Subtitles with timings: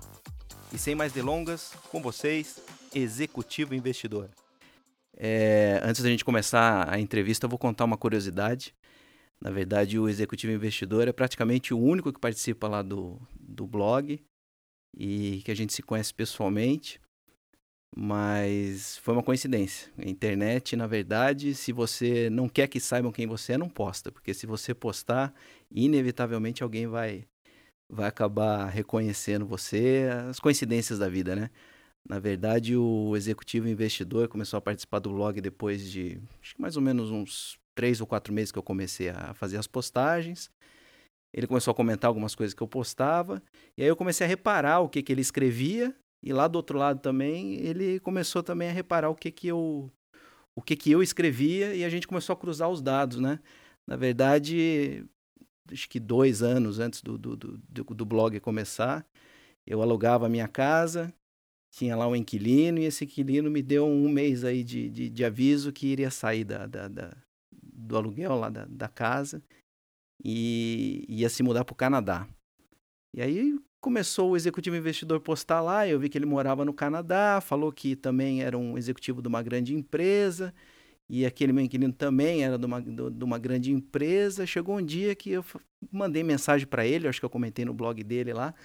[0.72, 2.62] E sem mais delongas, com vocês,
[2.94, 4.30] Executivo Investidor.
[5.18, 8.76] É, antes da gente começar a entrevista, eu vou contar uma curiosidade.
[9.40, 14.24] Na verdade, o executivo investidor é praticamente o único que participa lá do, do blog
[14.98, 17.00] e que a gente se conhece pessoalmente,
[17.96, 19.92] mas foi uma coincidência.
[19.98, 24.12] A internet, na verdade, se você não quer que saibam quem você é, não posta,
[24.12, 25.34] porque se você postar,
[25.72, 27.26] inevitavelmente alguém vai
[27.88, 31.52] vai acabar reconhecendo você, as coincidências da vida, né?
[32.08, 36.76] Na verdade, o executivo investidor começou a participar do blog depois de acho que mais
[36.78, 40.52] ou menos uns três ou quatro meses que eu comecei a fazer as postagens.
[41.34, 43.42] Ele começou a comentar algumas coisas que eu postava,
[43.78, 45.94] e aí eu comecei a reparar o que, que ele escrevia,
[46.24, 49.92] e lá do outro lado também ele começou também a reparar o que, que eu
[50.58, 53.40] o que, que eu escrevia, e a gente começou a cruzar os dados, né?
[53.86, 55.06] Na verdade,
[55.70, 59.06] acho que dois anos antes do, do, do, do blog começar,
[59.68, 61.14] eu alugava a minha casa,
[61.76, 65.26] tinha lá um inquilino e esse inquilino me deu um mês aí de, de, de
[65.26, 67.12] aviso que iria sair da, da, da
[67.52, 69.44] do aluguel lá da, da, casa
[70.24, 72.26] e ia se mudar para o Canadá.
[73.14, 77.42] E aí começou o executivo investidor postar lá, eu vi que ele morava no Canadá,
[77.42, 80.54] falou que também era um executivo de uma grande empresa
[81.10, 84.46] e aquele meu inquilino também era de uma, de uma grande empresa.
[84.46, 85.46] Chegou um dia que eu
[85.92, 88.56] mandei mensagem para ele, acho que eu comentei no blog dele lá,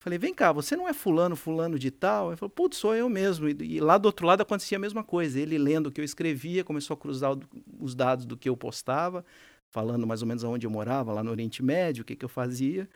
[0.00, 2.28] Falei, vem cá, você não é fulano, fulano de tal?
[2.28, 3.48] Ele falou, putz, sou eu mesmo.
[3.48, 5.40] E, e, lá do outro lado acontecia a mesma coisa.
[5.40, 7.40] Ele lendo o que eu escrevia, começou a cruzar o,
[7.80, 9.24] os dados do que eu postava,
[9.70, 12.28] falando mais ou menos aonde eu morava, lá no Oriente Médio, o que, que eu
[12.28, 12.88] fazia.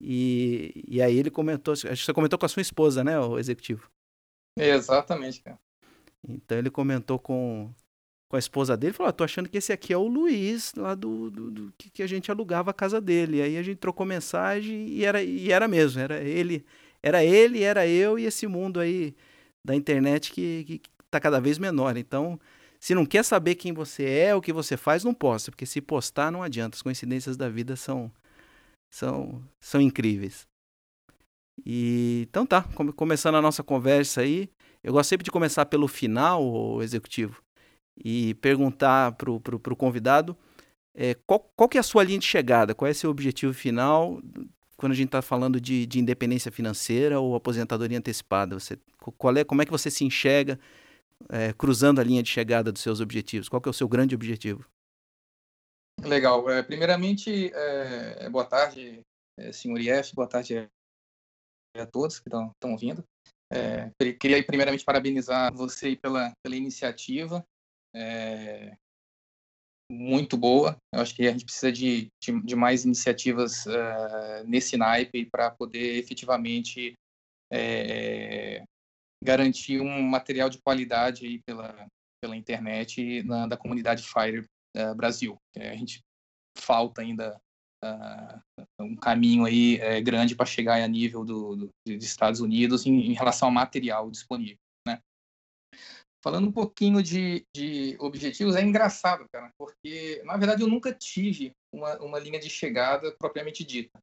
[0.00, 3.38] E, e aí ele comentou, acho que você comentou com a sua esposa, né, o
[3.38, 3.90] executivo?
[4.56, 5.58] Exatamente, cara.
[6.26, 7.72] Então ele comentou com,
[8.28, 10.94] com a esposa dele, falou: ah, tô achando que esse aqui é o Luiz, lá
[10.94, 13.40] do, do, do que, a gente alugava a casa dele.
[13.40, 16.64] Aí a gente trocou mensagem e era, e era mesmo, era ele,
[17.02, 19.14] era ele, era eu e esse mundo aí
[19.66, 21.96] da internet que, que, que tá cada vez menor.
[21.96, 22.38] Então,
[22.78, 25.80] se não quer saber quem você é, o que você faz, não posta, porque se
[25.80, 26.76] postar não adianta.
[26.76, 28.12] As coincidências da vida são
[28.90, 30.46] são são incríveis.
[31.64, 32.62] E então tá,
[32.94, 34.50] começando a nossa conversa aí,
[34.84, 37.42] eu gosto sempre de começar pelo final, o executivo
[38.04, 40.36] e perguntar para o convidado
[40.94, 43.54] é, qual, qual que é a sua linha de chegada, qual é o seu objetivo
[43.54, 44.20] final
[44.76, 48.58] quando a gente está falando de, de, independência financeira ou aposentadoria antecipada.
[48.58, 48.78] Você,
[49.16, 50.58] qual é, como é que você se enxerga
[51.28, 53.48] é, cruzando a linha de chegada dos seus objetivos?
[53.48, 54.64] Qual que é o seu grande objetivo?
[56.00, 56.48] Legal.
[56.48, 59.00] É, primeiramente, é, boa tarde,
[59.36, 60.68] é, senhor IF, boa tarde
[61.76, 63.04] a todos que estão ouvindo.
[63.52, 63.90] É,
[64.20, 67.44] queria primeiramente parabenizar você pela, pela iniciativa
[67.94, 68.76] é,
[69.90, 70.76] muito boa.
[70.92, 75.50] Eu acho que a gente precisa de, de, de mais iniciativas uh, nesse naipe para
[75.50, 76.92] poder efetivamente
[77.50, 78.62] é,
[79.24, 81.86] garantir um material de qualidade aí pela,
[82.22, 84.44] pela internet na, da comunidade Fire
[84.76, 85.36] uh, Brasil.
[85.56, 86.00] A gente
[86.58, 87.40] falta ainda
[87.82, 93.10] uh, um caminho aí grande para chegar a nível do, do, dos Estados Unidos em,
[93.10, 94.58] em relação ao material disponível.
[96.22, 101.52] Falando um pouquinho de, de objetivos, é engraçado, cara, porque na verdade eu nunca tive
[101.72, 103.98] uma, uma linha de chegada propriamente dita.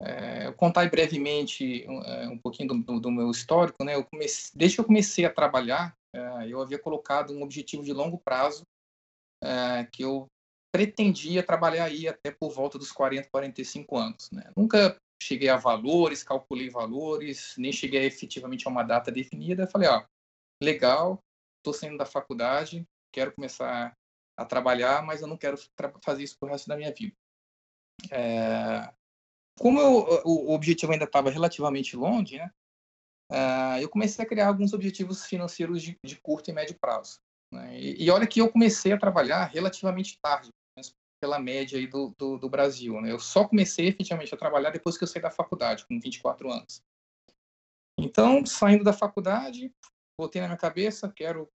[0.00, 3.94] É, eu contar brevemente um, é, um pouquinho do, do, meu histórico, né?
[3.94, 7.92] Eu comecei, desde que eu comecei a trabalhar, é, eu havia colocado um objetivo de
[7.92, 8.62] longo prazo
[9.42, 10.26] é, que eu
[10.72, 14.30] pretendia trabalhar aí até por volta dos 40, 45 anos.
[14.32, 14.50] Né?
[14.56, 19.68] Nunca cheguei a valores, calculei valores, nem cheguei efetivamente a uma data definida.
[19.68, 20.04] Falei, ó,
[20.62, 21.18] legal,
[21.62, 23.96] estou saindo da faculdade, quero começar
[24.36, 25.56] a trabalhar, mas eu não quero
[26.04, 27.14] fazer isso pro resto da minha vida.
[28.10, 28.92] É...
[29.58, 32.50] Como eu, o, objetivo ainda estava relativamente longe, né?
[33.30, 37.18] Uh, eu comecei a criar alguns objetivos financeiros de, de curto e médio prazo.
[37.52, 37.78] Né?
[37.78, 40.50] E, e, olha que eu comecei a trabalhar relativamente tarde,
[41.22, 43.00] pela média aí do, do, do, Brasil.
[43.00, 43.12] Né?
[43.12, 46.82] Eu só comecei efetivamente a trabalhar depois que eu saí da faculdade, com 24 anos.
[47.96, 49.72] Então, saindo da faculdade,
[50.18, 51.48] botei na minha cabeça, quero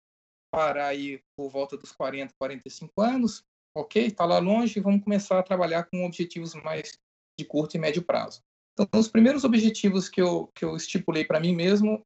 [0.52, 3.44] parar aí por volta dos 40, 45 anos,
[3.76, 6.98] ok, está lá longe, vamos começar a trabalhar com objetivos mais
[7.38, 8.42] de curto e médio prazo.
[8.80, 12.02] Então, os primeiros objetivos que eu, que eu estipulei para mim mesmo,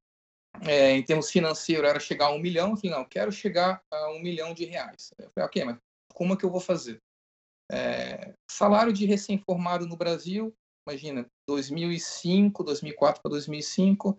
[0.62, 2.72] é, em termos financeiros, era chegar a um milhão.
[2.72, 5.12] Eu falei, não, quero chegar a um milhão de reais.
[5.18, 5.78] Eu falei, ok, mas
[6.14, 7.00] como é que eu vou fazer?
[7.72, 10.54] É, salário de recém-formado no Brasil,
[10.90, 14.18] imagina, 2005, 2004 para 2005,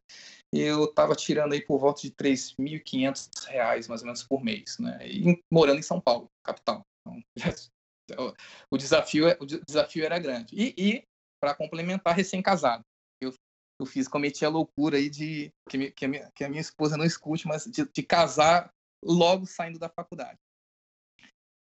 [0.53, 4.99] eu estava tirando aí por volta de 3.500 reais, mais ou menos, por mês, né?
[5.07, 6.83] E morando em São Paulo, capital.
[7.01, 7.21] Então,
[8.71, 10.55] o, desafio, é, o desafio era grande.
[10.55, 11.05] E, e
[11.43, 12.85] para complementar, recém-casado.
[13.21, 13.33] Eu,
[13.81, 16.97] eu fiz, cometi a loucura aí de, que, que, a, minha, que a minha esposa
[16.97, 18.71] não escute, mas de, de casar
[19.05, 20.39] logo saindo da faculdade.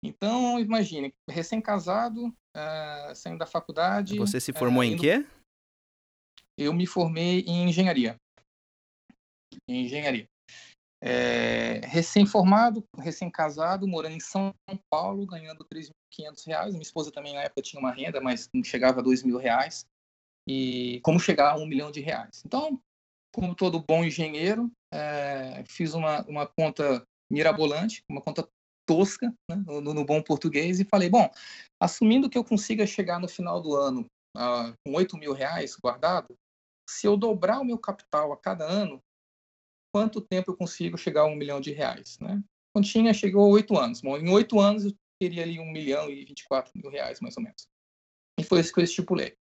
[0.04, 4.18] Então, imagine, recém-casado, uh, saindo da faculdade.
[4.18, 4.96] Você se formou uh, indo...
[4.96, 5.28] em quê?
[6.58, 8.16] Eu me formei em engenharia.
[9.68, 10.28] Em engenharia.
[11.04, 14.54] É, recém-formado, recém-casado, morando em São
[14.90, 15.82] Paulo, ganhando R$
[16.14, 16.70] 3.500.
[16.70, 19.86] Minha esposa também na época tinha uma renda, mas não chegava a R$ 2.000.
[20.48, 22.44] E como chegar a um milhão de reais.
[22.46, 22.80] Então,
[23.34, 28.48] como todo bom engenheiro, é, fiz uma, uma conta mirabolante, uma conta
[28.92, 31.30] tosca, né, no, no, bom português, e falei, bom,
[31.82, 34.06] assumindo que eu consiga chegar no final do ano
[34.36, 36.36] uh, com 8 mil reais guardado,
[36.90, 39.00] se eu dobrar o meu capital a cada ano,
[39.96, 42.44] quanto tempo eu consigo chegar a um milhão de reais, né?
[42.76, 44.02] Continha chegou a oito anos.
[44.02, 44.92] Bom, em oito anos eu
[45.22, 47.66] teria ali um milhão e vinte e quatro mil reais, mais ou menos.
[48.38, 49.36] E foi isso que eu estipulei.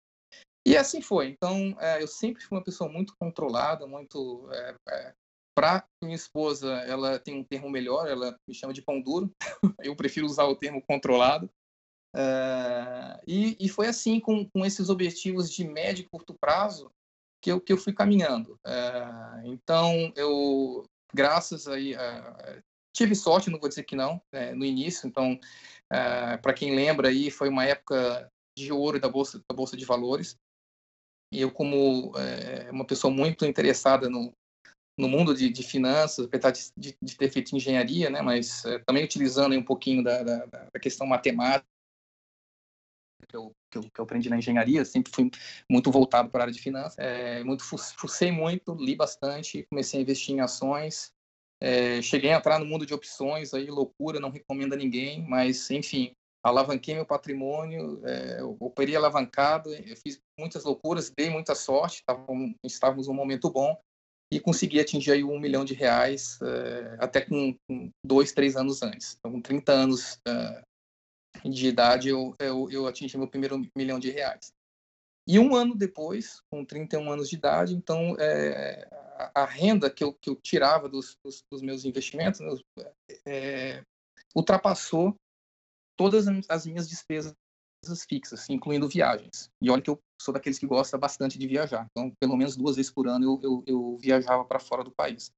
[0.67, 1.29] E assim foi.
[1.29, 5.13] Então, é, eu sempre fui uma pessoa muito controlada, muito é, é,
[5.59, 9.29] para minha esposa, ela tem um termo melhor, ela me chama de pão duro.
[9.83, 11.51] eu prefiro usar o termo controlado.
[12.15, 16.89] Uh, e, e, foi assim, com, com, esses objetivos de médio e curto prazo,
[17.43, 18.57] que eu, que eu fui caminhando.
[18.65, 22.63] Uh, então, eu, graças aí, uh,
[22.95, 25.09] tive sorte, não vou dizer que não, né, no início.
[25.09, 25.37] Então,
[26.41, 30.37] para quem lembra aí, foi uma época de ouro da bolsa, da bolsa de valores.
[31.33, 32.13] E eu, como
[32.71, 34.33] uma pessoa muito interessada no,
[34.99, 39.05] no mundo de, de finanças, apesar de, de, ter feito engenharia, né, mas é, também
[39.05, 41.65] utilizando um pouquinho da, da, da, questão matemática
[43.27, 45.31] que eu, que eu, que, eu, aprendi na engenharia, sempre fui
[45.71, 50.03] muito voltado para a área de finanças, é, muito fucei muito, li bastante, comecei a
[50.03, 51.13] investir em ações,
[51.61, 55.69] é, cheguei a entrar no mundo de opções, aí loucura, não recomendo a ninguém, mas
[55.71, 56.11] enfim,
[56.43, 59.69] alavanquei meu patrimônio, é, operei alavancado,
[60.03, 62.03] fiz muitas loucuras, dei muita sorte,
[62.65, 63.79] estávamos num momento bom,
[64.31, 68.81] e consegui atingir aí um milhão de reais uh, até com, com, dois, três anos
[68.83, 69.15] antes.
[69.17, 74.11] Então, com 30 anos uh, de idade, eu, eu, eu, atingi meu primeiro milhão de
[74.11, 74.51] reais.
[75.27, 80.03] E um ano depois, com 31 anos de idade, então, é, a, a, renda que
[80.03, 82.39] eu, que eu tirava dos, dos, dos meus investimentos
[83.27, 83.83] é,
[84.35, 85.15] ultrapassou
[85.97, 87.35] todas as minhas despesas
[88.07, 89.49] fixas, incluindo viagens.
[89.61, 91.87] E olha que eu sou daqueles que gosta bastante de viajar.
[91.91, 95.31] Então, pelo menos duas vezes por ano eu, eu, eu viajava para fora do país.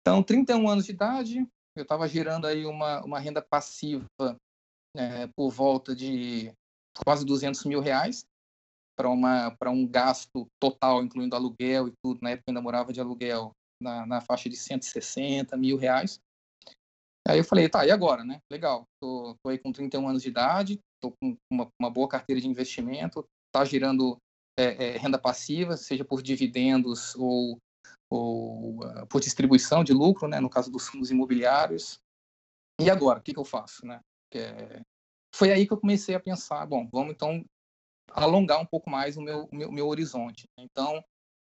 [0.00, 4.04] Então, 31 anos de idade, eu estava gerando aí uma, uma renda passiva
[4.96, 6.52] é, por volta de
[7.04, 8.24] quase 200 mil reais
[8.96, 12.20] para uma para um gasto total, incluindo aluguel e tudo.
[12.22, 13.50] Na época eu ainda morava de aluguel
[13.82, 16.20] na, na faixa de 160 mil reais.
[17.26, 18.38] Aí eu falei, tá, e agora, né?
[18.52, 22.40] Legal, tô, tô aí com 31 anos de idade, tô com uma, uma boa carteira
[22.40, 24.18] de investimento, tá gerando
[24.58, 27.56] é, é, renda passiva, seja por dividendos ou,
[28.10, 30.40] ou uh, por distribuição de lucro, né?
[30.40, 32.00] No caso dos fundos imobiliários.
[32.80, 34.00] E agora, o que, que eu faço, né?
[34.34, 34.80] É,
[35.32, 37.44] foi aí que eu comecei a pensar, bom, vamos então
[38.10, 40.48] alongar um pouco mais o meu, meu, meu horizonte.
[40.58, 41.02] Então,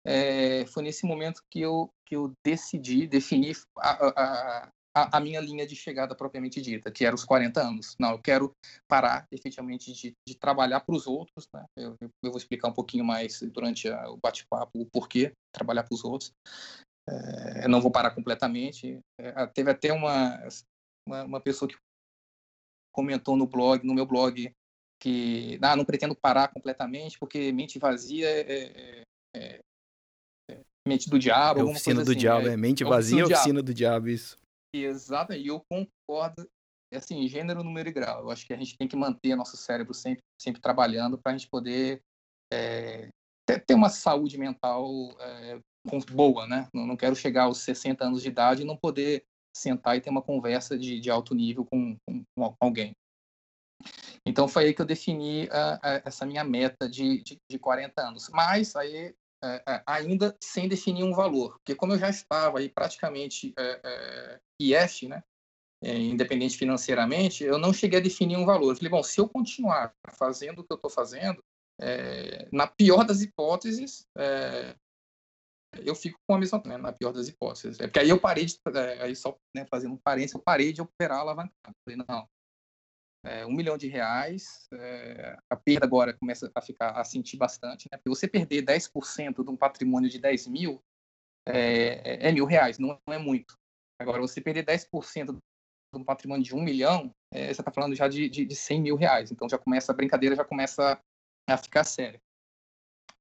[0.04, 5.40] é, foi nesse momento que eu, que eu decidi definir a, a, a, a, minha
[5.40, 7.96] linha de chegada propriamente dita, que era os 40 anos.
[7.98, 8.52] Não, eu quero
[8.88, 11.48] parar efetivamente de, de trabalhar para os outros.
[11.52, 11.64] Né?
[11.76, 15.94] Eu, eu, vou explicar um pouquinho mais durante a, o bate-papo o porquê trabalhar para
[15.94, 16.30] os outros.
[17.08, 19.00] É, eu não vou parar completamente.
[19.20, 20.38] É, teve até uma,
[21.06, 21.76] uma, uma, pessoa que
[22.94, 24.52] comentou no blog, no meu blog,
[25.02, 29.02] que ah, não pretendo parar completamente, porque mente vazia é, é,
[29.36, 29.60] é
[30.86, 31.60] mente do diabo.
[31.60, 34.36] É oficina do assim, diabo, é, mente vazia é oficina do diabo, isso.
[34.76, 36.48] Exato, e eu concordo,
[36.92, 38.22] assim, gênero, número e grau.
[38.22, 41.36] Eu acho que a gente tem que manter nosso cérebro sempre, sempre trabalhando para a
[41.36, 42.02] gente poder
[42.52, 43.08] é,
[43.46, 44.86] ter uma saúde mental
[45.20, 45.60] é,
[46.12, 46.68] boa, né?
[46.74, 49.24] Não, quero chegar aos 60 anos de idade e não poder
[49.56, 52.92] sentar e ter uma conversa de, de alto nível com, com, com alguém.
[54.26, 55.48] Então foi aí que eu defini
[56.04, 58.28] essa minha meta de, de, de 40 anos.
[58.30, 59.14] Mas aí
[59.44, 63.54] uh, ainda sem definir um valor, porque como eu já estava aí praticamente
[64.60, 65.22] IF, né,
[65.82, 68.70] independente financeiramente, eu não cheguei a definir um valor.
[68.70, 71.42] Eu falei, bom, se eu continuar fazendo o que eu estou fazendo,
[72.52, 74.06] na pior das hipóteses,
[75.84, 77.80] eu fico com a mesma, né, na pior das hipóteses.
[77.80, 78.58] É porque aí eu parei de,
[79.00, 81.74] aí só né, fazendo um parênteses, eu parei de operar alavancado.
[81.84, 82.28] Falei, não,
[83.24, 87.88] é, um milhão de reais, é, a perda agora começa a ficar a sentir bastante,
[87.90, 87.96] né?
[87.96, 90.82] Porque você perder 10% de um patrimônio de 10 mil
[91.46, 93.56] é, é, mil reais, não, é muito.
[94.00, 95.38] Agora, você perder 10% de
[95.94, 98.96] um patrimônio de um milhão, é, você está falando já de, de, de 100 mil
[98.96, 99.30] reais.
[99.30, 101.00] Então, já começa a brincadeira, já começa
[101.48, 102.20] a ficar séria.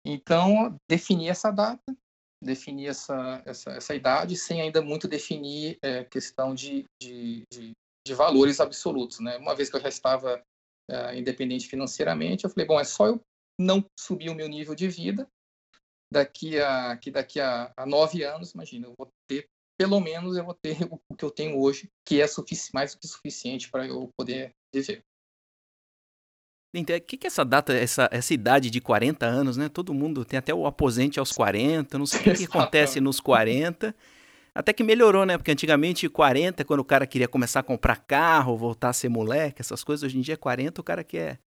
[0.06, 1.96] Então, definir essa data,
[2.44, 7.72] definir essa, essa, essa idade, sem ainda muito definir é, questão de, de, de,
[8.06, 9.38] de valores absolutos, né?
[9.38, 10.44] Uma vez que eu já estava
[10.92, 13.22] uh, independente financeiramente, eu falei, bom, é só eu
[13.60, 15.28] não subir o meu nível de vida,
[16.12, 20.46] daqui a que daqui a, a nove anos, imagina, eu vou ter pelo menos eu
[20.46, 20.78] vou ter
[21.10, 22.26] o que eu tenho hoje, que é
[22.74, 25.04] mais do que suficiente para eu poder viver.
[26.76, 29.70] Então, o que, que é essa data, essa, essa idade de 40 anos, né?
[29.70, 33.20] Todo mundo tem até o aposente aos 40, não sei o que, que acontece nos
[33.20, 33.96] 40.
[34.56, 35.38] Até que melhorou, né?
[35.38, 39.62] Porque antigamente 40, quando o cara queria começar a comprar carro, voltar a ser moleque,
[39.62, 41.40] essas coisas, hoje em dia 40 o cara quer,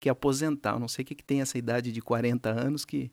[0.00, 0.72] quer aposentar.
[0.72, 3.12] Eu não sei o que, que tem essa idade de 40 anos que,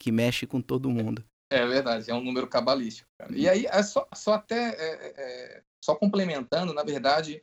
[0.00, 1.24] que mexe com todo mundo.
[1.50, 3.08] É verdade, é um número cabalístico.
[3.18, 3.34] Cara.
[3.34, 7.42] E aí, é só, só até, é, é, é só complementando, na verdade,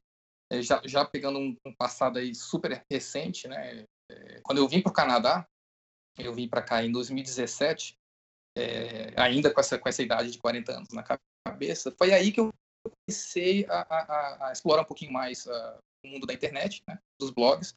[0.52, 3.84] é, já, já pegando um, um, passado aí super recente, né?
[4.44, 5.48] Quando eu vim para o Canadá,
[6.20, 7.96] eu vim para cá em 2017,
[8.58, 11.04] é, ainda com essa, com essa idade de 40 anos na
[11.48, 12.52] cabeça, foi aí que eu
[13.08, 17.32] comecei a, a, a explorar um pouquinho mais uh, o mundo da internet, né, dos
[17.32, 17.76] blogs,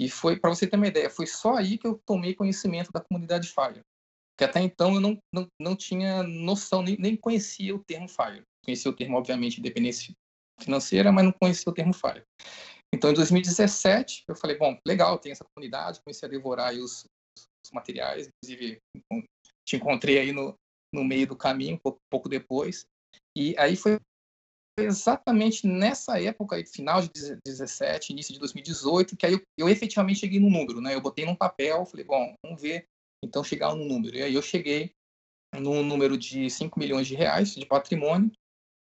[0.00, 3.00] e foi, para você ter uma ideia, foi só aí que eu tomei conhecimento da
[3.00, 3.82] comunidade Fire.
[4.38, 8.42] Que até então eu não, não, não tinha noção, nem, nem conhecia o termo Fire.
[8.64, 10.12] Conhecia o termo, obviamente, independência
[10.60, 12.24] financeira, mas não conhecia o termo Fire.
[12.94, 17.04] Então, em 2017, eu falei, bom, legal, tem essa comunidade, comecei a devorar os,
[17.64, 18.78] os materiais, inclusive
[19.66, 20.54] te encontrei aí no,
[20.94, 22.86] no meio do caminho, pouco, pouco depois.
[23.36, 23.98] E aí foi
[24.78, 27.10] exatamente nessa época, final de
[27.44, 30.94] 17, início de 2018, que aí eu, eu, efetivamente cheguei no número, né?
[30.94, 32.86] Eu botei num papel, falei, bom, vamos ver,
[33.24, 34.16] então chegar no número.
[34.16, 34.92] E aí eu cheguei
[35.54, 38.30] no número de 5 milhões de reais de patrimônio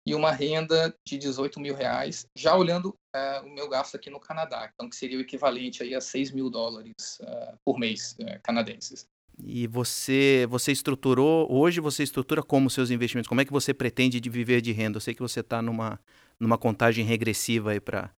[0.05, 4.19] e uma renda de 18 mil reais, já olhando uh, o meu gasto aqui no
[4.19, 8.39] Canadá, então que seria o equivalente aí a 6 mil dólares uh, por mês uh,
[8.41, 9.05] canadenses.
[9.43, 13.27] E você, você estruturou, hoje você estrutura como seus investimentos?
[13.27, 14.97] Como é que você pretende de viver de renda?
[14.97, 15.99] Eu sei que você está numa,
[16.39, 18.11] numa contagem regressiva aí para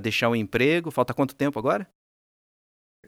[0.00, 0.90] deixar o emprego.
[0.90, 1.86] Falta quanto tempo agora?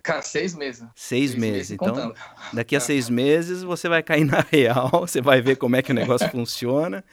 [0.03, 0.87] Cara, seis meses.
[0.95, 1.57] Seis, seis meses.
[1.57, 1.71] meses.
[1.73, 2.15] Então, contando.
[2.53, 5.93] daqui a seis meses você vai cair na real, você vai ver como é que
[5.93, 7.05] o negócio funciona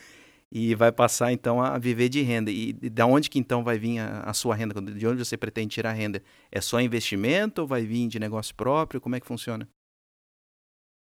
[0.51, 2.49] e vai passar então a viver de renda.
[2.51, 4.81] E da onde que então vai vir a, a, sua renda?
[4.81, 6.23] De onde você pretende tirar a renda?
[6.51, 9.01] É só investimento ou vai vir de negócio próprio?
[9.01, 9.67] Como é que funciona?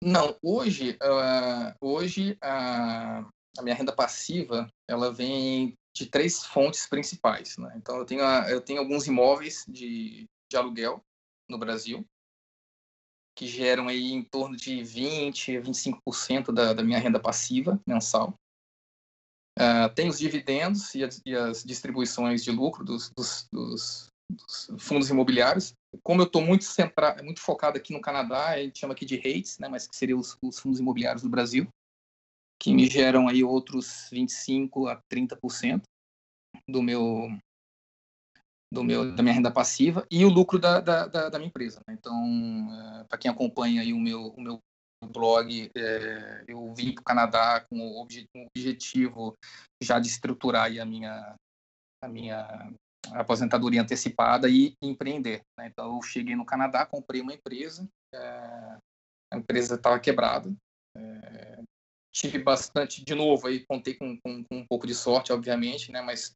[0.02, 3.26] Não, hoje, uh, hoje uh,
[3.58, 7.56] a minha renda passiva ela vem de três fontes principais.
[7.58, 7.73] Né?
[7.76, 11.02] Então, eu tenho, eu tenho alguns imóveis de, de aluguel
[11.49, 12.07] no Brasil
[13.38, 18.35] que geram aí em torno de 20, 25% da, da minha renda passiva mensal.
[19.57, 24.71] Uh, tem os dividendos e as, e as distribuições de lucro dos, dos, dos, dos
[24.81, 25.73] fundos imobiliários.
[26.02, 29.14] Como eu estou muito centrado, muito focado aqui no Canadá, a gente chama aqui de
[29.14, 31.69] REITs, né, mas que seriam os, os, fundos imobiliários do Brasil,
[32.61, 35.83] que me geram aí outros 25 a 30%
[36.69, 37.28] do meu
[38.73, 41.81] do meu da minha renda passiva e o lucro da, da, da, da minha empresa.
[41.87, 41.95] Né?
[41.99, 42.15] Então,
[43.01, 44.61] é, para quem acompanha aí o meu o meu
[45.13, 49.35] blog, é, eu vim para o Canadá com o objetivo
[49.83, 51.35] já de estruturar aí a minha
[52.05, 52.73] a minha
[53.13, 55.41] aposentadoria antecipada e empreender.
[55.59, 55.69] Né?
[55.69, 58.79] Então, eu cheguei no Canadá, comprei uma empresa, é,
[59.33, 60.53] a empresa estava quebrada,
[60.97, 61.63] é,
[62.15, 66.03] tive bastante, de novo, aí contei com, com, com, um pouco de sorte, obviamente, né?
[66.03, 66.33] mas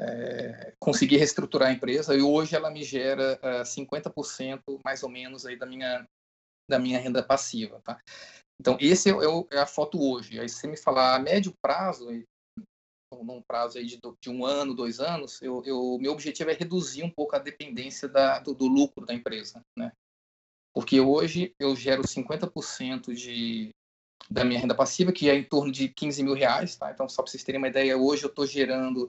[0.00, 5.46] é, consegui reestruturar a empresa e hoje ela me gera uh, 50% mais ou menos
[5.46, 6.06] aí da minha
[6.68, 8.00] da minha renda passiva, tá?
[8.60, 10.40] Então esse é, é, é a foto hoje.
[10.40, 12.08] Aí se você me falar a médio prazo,
[13.12, 17.04] num prazo aí de, de um ano, dois anos, eu, eu, meu objetivo é reduzir
[17.04, 19.92] um pouco a dependência da, do, do lucro da empresa, né?
[20.74, 23.70] Porque hoje eu gero 50% de,
[24.30, 26.90] da minha renda passiva, que é em torno de 15 mil reais, tá?
[26.90, 29.08] Então, só para vocês terem uma ideia, hoje eu estou gerando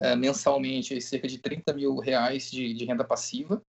[0.00, 3.62] é, mensalmente cerca de 30 mil reais de, de, renda passiva.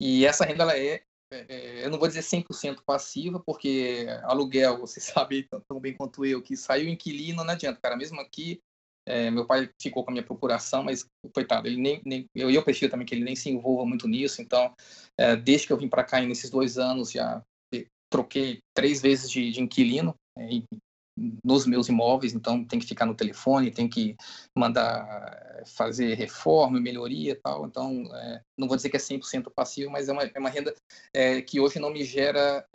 [0.00, 4.78] E essa renda ela é, é, é eu não vou dizer 100% passiva, porque aluguel,
[4.78, 7.96] você sabe tão bem quanto eu, que saiu inquilino, não adianta, cara.
[7.96, 8.60] Mesmo aqui,
[9.06, 12.62] é, meu pai ficou com a minha procuração, mas coitado, ele nem, nem eu, eu
[12.62, 14.40] prefiro também que ele nem se envolva muito nisso.
[14.40, 14.74] Então,
[15.18, 17.42] é, desde que eu vim para cá nesses dois anos, já
[18.10, 20.48] troquei três vezes de, de inquilino, é,
[21.44, 24.16] nos meus imóveis, então tem que ficar no telefone, tem que
[24.56, 27.66] mandar fazer reforma, melhoria e tal.
[27.66, 30.74] Então, é, não vou dizer que é 100% passivo, mas é uma, é uma renda
[31.14, 32.66] é, que hoje não me gera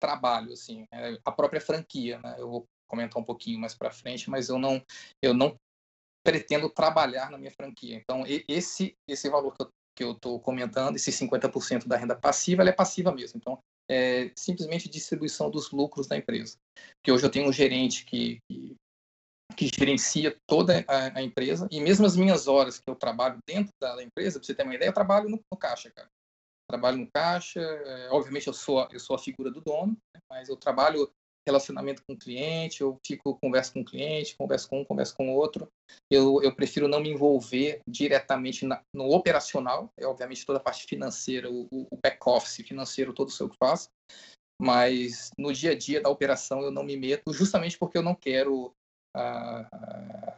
[0.00, 0.84] trabalho, assim.
[0.92, 2.36] É a própria franquia, né?
[2.38, 4.82] Eu vou comentar um pouquinho mais para frente, mas eu não,
[5.22, 5.54] eu não
[6.24, 7.94] pretendo trabalhar na minha franquia.
[7.96, 9.70] Então, esse, esse valor que eu
[10.00, 13.38] que eu estou comentando, esse 50% da renda passiva, ela é passiva mesmo.
[13.38, 13.58] Então,
[13.90, 16.56] é simplesmente distribuição dos lucros da empresa.
[16.96, 18.76] Porque hoje eu tenho um gerente que, que,
[19.56, 23.72] que gerencia toda a, a, empresa, e mesmo as minhas horas que eu trabalho dentro
[23.80, 26.08] da, empresa, para você ter uma ideia, eu trabalho no, no caixa, cara.
[26.70, 30.48] Trabalho no caixa, é, obviamente eu sou, eu sou a figura do dono, né, mas
[30.48, 31.12] eu trabalho
[31.50, 35.28] relacionamento com o cliente, eu fico, converso com o cliente, converso com um, converso com
[35.28, 35.68] o outro.
[36.10, 40.86] Eu, eu prefiro não me envolver diretamente na, no operacional, é obviamente toda a parte
[40.86, 43.88] financeira, o, o back-office financeiro, todo o seu que faço,
[44.60, 48.14] mas no dia a dia da operação eu não me meto, justamente porque eu não
[48.14, 48.72] quero,
[49.16, 49.66] ah,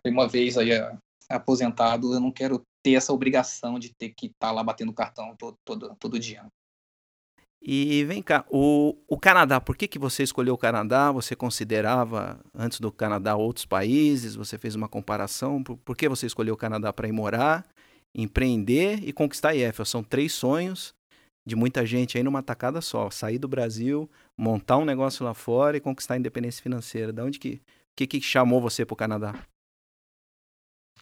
[0.06, 0.96] uma vez aí ah,
[1.28, 5.34] aposentado, eu não quero ter essa obrigação de ter que estar tá lá batendo cartão
[5.37, 6.46] todo, todo, todo dia.
[7.64, 11.12] E vem cá, o, o Canadá, por que, que você escolheu o Canadá?
[11.12, 14.35] Você considerava antes do Canadá outros países?
[14.35, 15.62] Você fez uma comparação?
[15.62, 17.64] Por, por que você escolheu o Canadá para ir morar,
[18.12, 19.85] empreender e conquistar a IEF?
[19.87, 20.92] São três sonhos
[21.46, 23.09] de muita gente aí numa tacada só.
[23.11, 27.12] Sair do Brasil, montar um negócio lá fora e conquistar a independência financeira.
[27.12, 27.62] Da onde que,
[27.94, 29.35] que, que chamou você para o Canadá?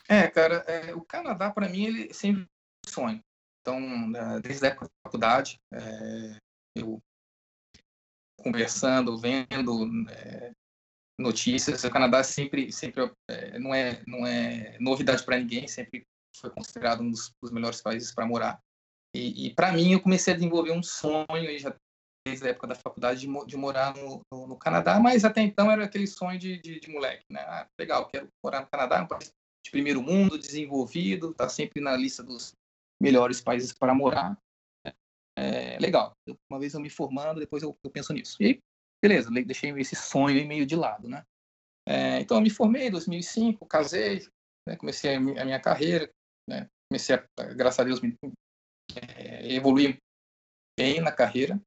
[0.07, 2.44] É, cara, é, o Canadá para mim ele sempre
[2.85, 3.20] foi um sonho.
[3.62, 6.37] Então, desde a época da faculdade, é,
[6.76, 7.02] eu
[8.38, 10.52] conversando, vendo é,
[11.18, 16.06] notícias, o Canadá sempre, sempre é, não é não é novidade para ninguém, sempre
[16.37, 18.61] foi considerado um dos, dos melhores países para morar.
[19.14, 21.74] E, e para mim eu comecei a desenvolver um sonho já
[22.26, 25.70] desde a época da faculdade de, de morar no, no, no, Canadá, mas até então
[25.70, 27.40] era aquele sonho de, de, de moleque, né?
[27.40, 29.33] Ah, legal, quero morar no Canadá, um país
[29.64, 32.52] de primeiro mundo, desenvolvido, tá sempre na lista dos
[33.00, 34.37] melhores países para morar
[35.40, 36.14] é, legal.
[36.50, 38.37] Uma vez eu me formando, depois eu, eu, penso nisso.
[38.42, 38.61] E
[39.03, 41.24] beleza, deixei esse sonho meio de lado, né?
[41.88, 44.20] É, então eu me formei em 2005, casei,
[44.68, 46.12] né, comecei a minha, carreira,
[46.46, 48.14] né, comecei a, graças a Deus, me,
[49.16, 49.96] é, evoluir
[50.79, 51.59] bem na carreira.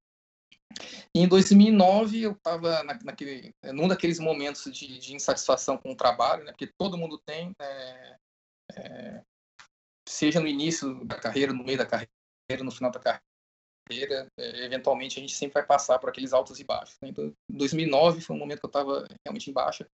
[1.16, 5.98] E em 2009 eu estava na, naquele, num daqueles momentos de, de, insatisfação com o
[5.98, 8.18] trabalho, né, porque todo mundo tem, é,
[8.76, 9.24] é
[10.08, 13.00] seja no início da carreira, no meio da carreira, no final da
[13.88, 16.98] carreira é, eventualmente a gente sempre vai passar por aqueles altos e baixos.
[17.02, 17.10] Né?
[17.10, 19.88] Então, 2009 foi um momento que eu estava realmente em baixa,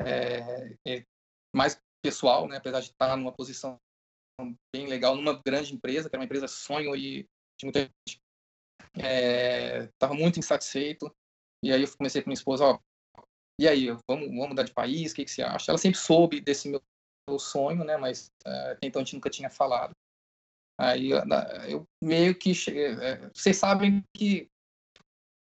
[0.00, 1.04] é, é,
[1.54, 2.56] mais pessoal, né?
[2.56, 3.78] apesar de estar numa posição
[4.74, 7.24] bem legal, numa grande empresa, que era uma empresa sonho e
[7.58, 8.20] de muita gente.
[9.94, 11.14] Estava é, muito insatisfeito,
[11.64, 12.78] e aí eu comecei com minha esposa, ó,
[13.60, 15.70] e aí, vamos, vamos mudar de país, o que, que você acha?
[15.70, 17.96] Ela sempre soube desse meu sonho, né?
[17.96, 19.92] Mas uh, então a gente nunca tinha falado.
[20.78, 22.52] Aí eu meio que.
[22.70, 24.48] É, vocês sabem que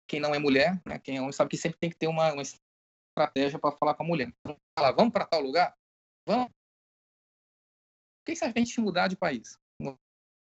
[0.08, 2.32] quem não é mulher, né, quem é homem, sabe que sempre tem que ter uma,
[2.32, 4.32] uma estratégia para falar com a mulher.
[4.40, 5.74] Então, fala, vamos para tal lugar?
[6.26, 6.48] Vamos.
[6.48, 9.58] Por que que a gente mudar de país?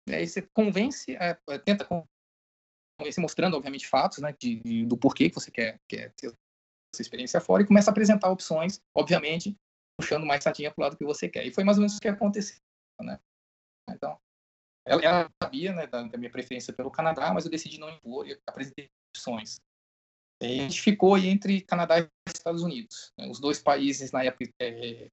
[0.09, 5.29] Aí você convence, é, é, tenta convencer, mostrando, obviamente, fatos né, de, de, do porquê
[5.29, 6.33] que você quer, quer ter
[6.95, 9.57] essa experiência fora e começa a apresentar opções, obviamente,
[9.99, 11.47] puxando mais sardinha para o lado que você quer.
[11.47, 12.59] E foi mais ou menos o que aconteceu.
[13.01, 13.19] Né?
[13.91, 14.21] Então,
[14.87, 18.29] ela, ela sabia né, da, da, minha preferência pelo Canadá, mas eu decidi não impor
[18.29, 19.61] e apresentei opções.
[20.43, 23.13] E a gente ficou entre Canadá e Estados Unidos.
[23.19, 23.29] Né?
[23.29, 25.09] Os dois países, na época, é,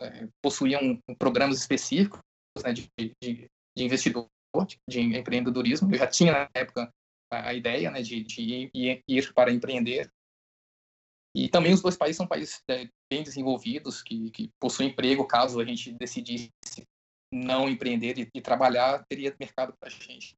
[0.00, 2.20] é, possuíam programas específicos
[2.62, 4.28] né, de, de, de, investidor,
[4.88, 5.92] de, empreendedorismo.
[5.92, 6.90] Eu já tinha, na época,
[7.30, 10.10] a, a ideia né, de, de ir, ir, para empreender.
[11.34, 15.60] E também os dois países são países é, bem desenvolvidos, que, que possuem emprego, caso
[15.60, 16.50] a gente decidisse
[17.32, 20.36] não empreender e, e trabalhar, teria mercado para a gente.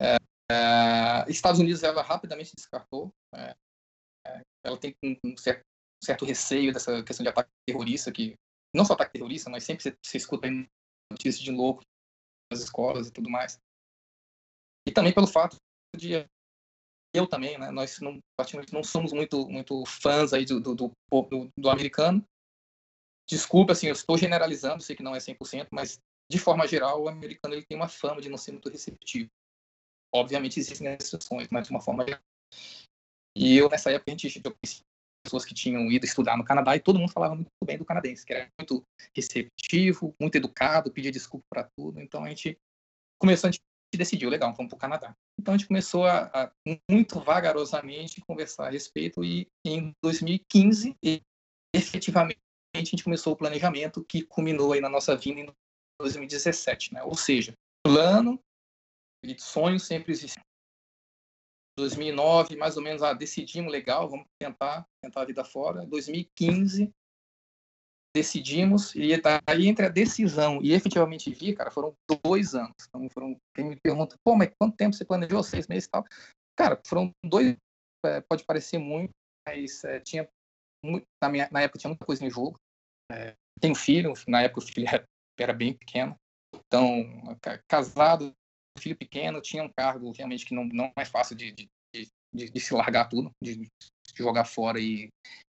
[0.00, 0.16] É,
[0.50, 3.10] é, Estados Unidos, ela rapidamente descartou.
[3.34, 3.54] É,
[4.26, 5.62] é, ela tem um, certo,
[6.02, 8.34] certo, receio dessa questão de ataque terrorista, que
[8.74, 10.48] não só ataque terrorista, mas sempre você escuta
[11.10, 11.82] notícias de louco
[12.50, 13.58] nas escolas e tudo mais.
[14.88, 15.56] E também pelo fato
[15.96, 16.26] de
[17.14, 17.70] eu também, né?
[17.70, 20.92] Nós não, praticamente não somos muito, muito fãs aí do, do, do,
[21.58, 22.24] do, americano.
[23.28, 27.08] Desculpa, assim, eu estou generalizando, sei que não é 100%, mas de forma geral, o
[27.08, 29.30] americano ele tem uma fama de não ser muito receptivo.
[30.14, 32.22] Obviamente existem exceções, mas de uma forma geral.
[33.36, 34.82] E eu, nessa época, a gente eu conheci
[35.24, 38.26] pessoas que tinham ido estudar no Canadá e todo mundo falava muito bem do canadense,
[38.26, 38.82] que era muito
[39.14, 42.00] receptivo, muito educado, pedia desculpa para tudo.
[42.00, 42.58] Então a gente
[43.20, 43.62] começou, a gente
[43.94, 45.14] decidiu, legal, vamos para o Canadá.
[45.38, 46.52] Então a gente começou a, a,
[46.90, 50.96] muito vagarosamente conversar a respeito e em 2015,
[51.74, 52.41] efetivamente,
[52.74, 55.54] a gente começou o planejamento que culminou aí na nossa vinda em
[56.00, 57.02] 2017, né?
[57.02, 57.52] Ou seja,
[57.84, 58.38] plano
[59.22, 60.42] e sonho sempre existem.
[61.78, 65.86] 2009, mais ou menos, ah, decidimos, legal, vamos tentar, tentar a vida fora.
[65.86, 66.92] 2015,
[68.14, 69.12] decidimos, e
[69.46, 72.74] aí entre a decisão e efetivamente vir, cara, foram dois anos.
[72.88, 75.42] Então, foram, quem me pergunta, pô, mas quanto tempo você planejou?
[75.42, 76.04] Seis meses e tal?
[76.56, 77.56] Cara, foram dois,
[78.04, 79.10] é, pode parecer muito,
[79.48, 80.28] mas é, tinha,
[81.20, 82.58] na, minha, na época tinha muita coisa em jogo.
[83.10, 85.04] É, tenho filho, na época o filho era,
[85.38, 86.16] era bem pequeno.
[86.54, 87.04] Então,
[87.68, 88.32] casado,
[88.78, 91.68] filho pequeno, tinha um cargo realmente que não, não é fácil de, de,
[92.34, 93.66] de, de se largar tudo, de,
[94.14, 95.08] jogar fora e,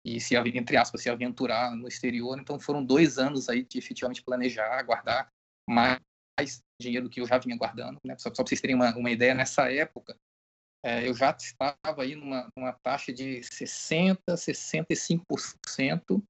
[0.06, 2.38] e se, entre aspas, se aventurar no exterior.
[2.40, 5.30] Então foram dois anos aí de efetivamente planejar, guardar
[5.70, 6.00] mais
[6.82, 7.98] dinheiro do que eu já vinha guardando.
[8.06, 8.18] Né?
[8.18, 10.16] Só, só para vocês terem uma, uma ideia, nessa época
[10.84, 16.24] é, eu já estava aí numa, numa taxa de 60%, 65%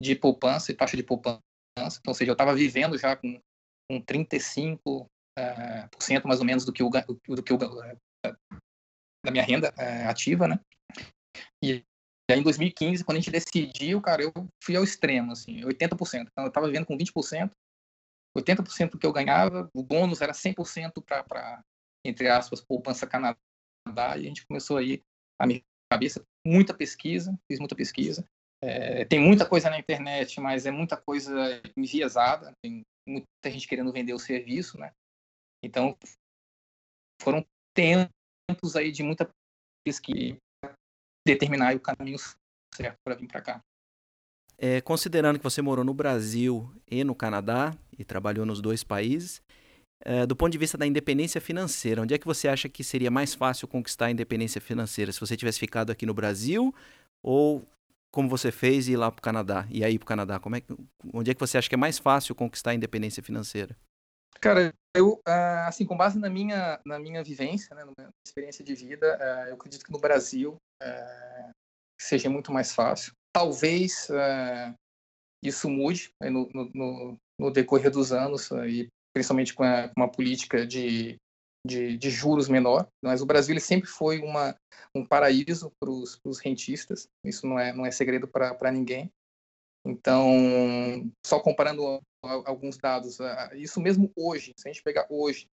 [0.00, 1.40] de poupança, taxa de poupança.
[1.78, 3.40] Então, ou seja, eu estava vivendo já com,
[3.90, 5.06] com 35%
[5.38, 7.96] é, por cento mais ou menos do que o, do que o é,
[9.24, 10.60] da minha renda é, ativa, né?
[11.62, 11.84] E
[12.30, 14.32] aí, em 2015, quando a gente decidiu, cara, eu
[14.62, 16.26] fui ao extremo, assim, 80%.
[16.30, 17.50] Então, eu estava vivendo com 20%,
[18.36, 21.62] 80% do que eu ganhava, o bônus era 100% para,
[22.04, 23.06] entre aspas, poupança
[24.18, 25.02] E a gente começou aí
[25.40, 28.24] a minha cabeça, muita pesquisa, fiz muita pesquisa.
[28.62, 31.32] É, tem muita coisa na internet, mas é muita coisa
[31.76, 34.92] enviesada, tem muita gente querendo vender o serviço, né?
[35.64, 35.96] Então,
[37.22, 39.30] foram tempos aí de muita
[39.86, 40.38] pesquisa
[41.26, 42.18] determinar o caminho
[42.74, 43.60] certo para vir para cá.
[44.56, 49.40] É, considerando que você morou no Brasil e no Canadá e trabalhou nos dois países,
[50.04, 53.10] é, do ponto de vista da independência financeira, onde é que você acha que seria
[53.10, 55.12] mais fácil conquistar a independência financeira?
[55.12, 56.74] Se você tivesse ficado aqui no Brasil
[57.22, 57.66] ou
[58.10, 60.60] como você fez ir lá para o Canadá e aí para o Canadá, como é
[60.60, 60.74] que,
[61.12, 63.76] onde é que você acha que é mais fácil conquistar a independência financeira?
[64.40, 68.64] Cara, eu, ah, assim, com base na minha, na minha vivência, né, na minha experiência
[68.64, 71.50] de vida, ah, eu acredito que no Brasil ah,
[72.00, 73.12] seja muito mais fácil.
[73.32, 74.08] Talvez
[75.44, 80.10] isso mude né, no, no, no, decorrer dos anos, e principalmente com, a, com uma
[80.10, 81.16] política de,
[81.66, 82.86] de, de, juros menor.
[83.02, 84.56] Mas o Brasil ele sempre foi uma,
[84.94, 89.10] um paraíso para os rentistas, isso não é, não é segredo para ninguém.
[89.84, 93.18] Então, só comparando alguns dados,
[93.54, 95.46] isso mesmo hoje, se a gente pegar hoje,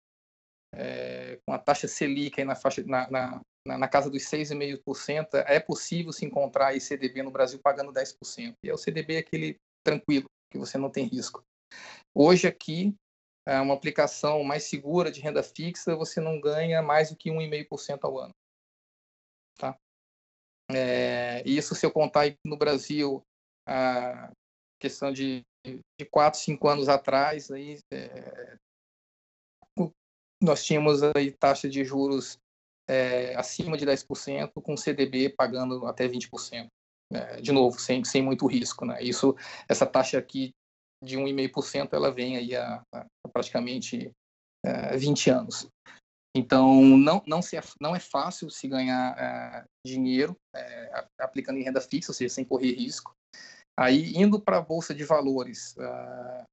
[0.75, 5.59] é, com a taxa Selic aí na, faixa, na, na, na casa dos 6,5%, é
[5.59, 8.55] possível se encontrar CDB no Brasil pagando 10%.
[8.63, 11.43] E é o CDB aquele tranquilo, que você não tem risco.
[12.15, 12.95] Hoje aqui,
[13.47, 18.19] uma aplicação mais segura de renda fixa, você não ganha mais do que 1,5% ao
[18.19, 18.33] ano.
[19.59, 19.77] Tá?
[20.71, 23.23] É, isso se eu contar no Brasil
[23.67, 24.31] a
[24.81, 28.57] questão de, de quatro, cinco anos atrás, aí, é,
[30.43, 32.39] nós tínhamos aí taxa de juros
[32.89, 36.67] é, acima de 10%, com CDB pagando até 20%.
[37.11, 37.41] Né?
[37.41, 38.85] De novo, sem, sem muito risco.
[38.85, 39.03] Né?
[39.03, 39.35] Isso,
[39.69, 40.53] essa taxa aqui
[41.05, 44.11] de 1,5%, ela vem aí a, a praticamente
[44.65, 45.69] é, 20 anos.
[46.37, 51.63] Então, não, não, se é, não é fácil se ganhar é, dinheiro é, aplicando em
[51.63, 53.15] renda fixa, ou seja, sem correr risco.
[53.79, 56.45] Aí, indo para a Bolsa de Valores, uh,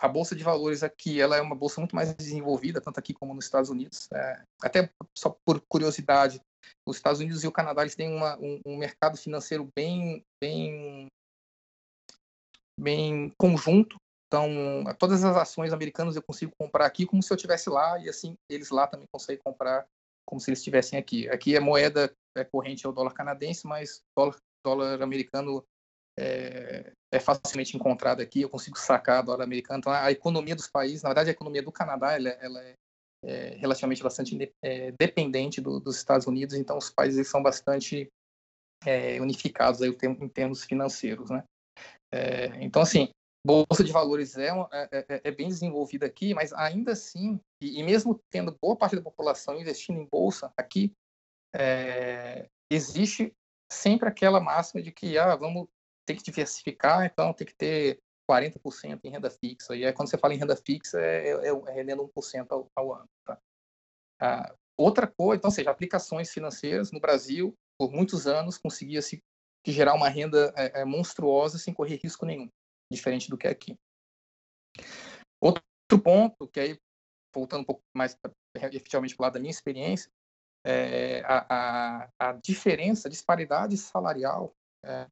[0.00, 3.34] a Bolsa de Valores aqui ela é uma bolsa muito mais desenvolvida, tanto aqui como
[3.34, 4.08] nos Estados Unidos.
[4.12, 6.40] É, até só por curiosidade,
[6.86, 11.08] os Estados Unidos e o Canadá eles têm uma, um, um, mercado financeiro bem, bem,
[12.80, 13.96] bem conjunto.
[14.26, 14.48] Então,
[14.98, 18.34] todas as ações americanas eu consigo comprar aqui como se eu estivesse lá, e assim,
[18.48, 19.84] eles lá também conseguem comprar
[20.24, 21.28] como se eles estivessem aqui.
[21.28, 25.64] Aqui é moeda é corrente é o dólar canadense, mas dólar, dólar americano
[26.18, 28.42] é, é, facilmente encontrado aqui.
[28.42, 29.80] Eu consigo sacar dólar americano.
[29.80, 32.74] Então, a economia dos países, na verdade, a economia do Canadá, ela, ela é,
[33.24, 36.54] é, relativamente bastante é, dependente do, dos Estados Unidos.
[36.54, 38.08] Então, os países são bastante
[38.86, 41.44] é, unificados aí em termos financeiros, né?
[42.12, 43.10] É, então, assim,
[43.44, 47.82] bolsa de valores é, é, é, é, bem desenvolvida aqui, mas ainda assim, e, e,
[47.82, 50.92] mesmo tendo boa parte da população investindo em bolsa aqui,
[51.54, 53.32] é, existe
[53.72, 55.68] sempre aquela máxima de que ah, vamos
[56.06, 57.98] ter que diversificar, então tem que ter
[58.30, 59.74] 40% em renda fixa.
[59.74, 62.94] E aí, quando você fala em renda fixa, é, é, é rendendo 1% ao, ao
[62.94, 63.08] ano.
[63.24, 63.38] Tá?
[64.20, 69.20] Ah, outra coisa, então, ou seja, aplicações financeiras no Brasil, por muitos anos, conseguia-se
[69.66, 72.48] gerar uma renda é, é, monstruosa sem correr risco nenhum
[72.92, 73.76] diferente do que é aqui.
[75.40, 75.62] Outro
[76.02, 76.78] ponto, que aí,
[77.34, 78.16] voltando um pouco mais
[78.54, 80.10] efetivamente para o lado da minha experiência,
[80.66, 84.52] é a, a, a diferença, a disparidade salarial
[84.84, 85.06] é,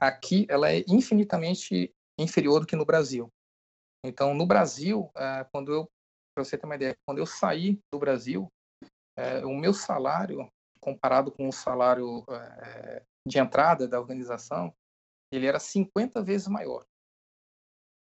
[0.00, 3.28] aqui, ela é infinitamente inferior do que no Brasil.
[4.04, 5.88] Então, no Brasil, é, quando eu,
[6.34, 8.48] para você ter uma ideia, quando eu saí do Brasil,
[9.16, 10.48] é, o meu salário,
[10.80, 14.74] comparado com o salário é, de entrada da organização,
[15.30, 16.84] ele era 50 vezes maior.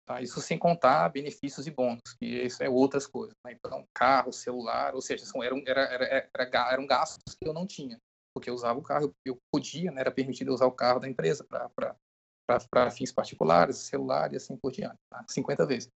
[0.06, 0.22] Tá?
[0.22, 3.34] Isso sem contar benefícios e bônus, que isso é outras coisas.
[3.44, 3.52] Né?
[3.52, 7.66] Então, carro, celular, ou seja, são, eram, era, era, era, eram gastos que eu não
[7.66, 7.98] tinha,
[8.34, 11.44] porque eu usava o carro, eu podia, né, era permitido usar o carro da empresa
[11.44, 15.24] para fins particulares, celular e assim por diante, tá?
[15.28, 15.90] 50 vezes.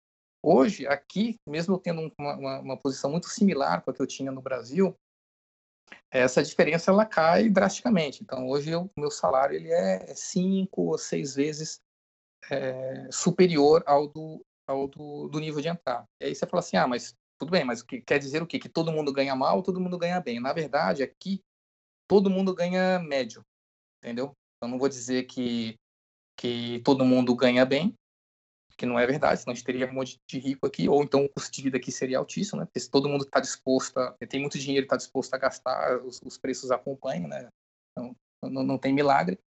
[0.43, 4.07] Hoje, aqui, mesmo eu tendo uma, uma, uma posição muito similar com a que eu
[4.07, 4.95] tinha no Brasil,
[6.11, 8.23] essa diferença ela cai drasticamente.
[8.23, 11.79] Então, hoje o meu salário ele é cinco ou seis vezes
[12.49, 16.05] é, superior ao do, ao do, do nível de entrada.
[16.21, 18.59] E aí você fala assim, ah, mas tudo bem, mas que, quer dizer o quê?
[18.59, 20.39] Que todo mundo ganha mal ou todo mundo ganha bem?
[20.39, 21.41] Na verdade, aqui,
[22.07, 23.41] todo mundo ganha médio,
[24.03, 24.33] entendeu?
[24.61, 25.75] Eu não vou dizer que,
[26.37, 27.93] que todo mundo ganha bem,
[28.79, 31.25] que não é verdade, senão a gente teria um monte de rico aqui, ou então
[31.25, 32.65] o custo de vida aqui seria altíssimo, né?
[32.65, 36.21] Porque se todo mundo está disposto a, tem muito dinheiro está disposto a gastar, os,
[36.23, 37.49] os preços acompanham, né?
[37.91, 39.37] Então, não, não tem milagre,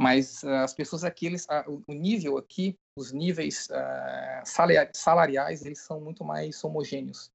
[0.00, 5.80] mas uh, as pessoas aqui, eles, uh, o nível aqui, os níveis uh, salariais, eles
[5.80, 7.28] são muito mais homogêneos.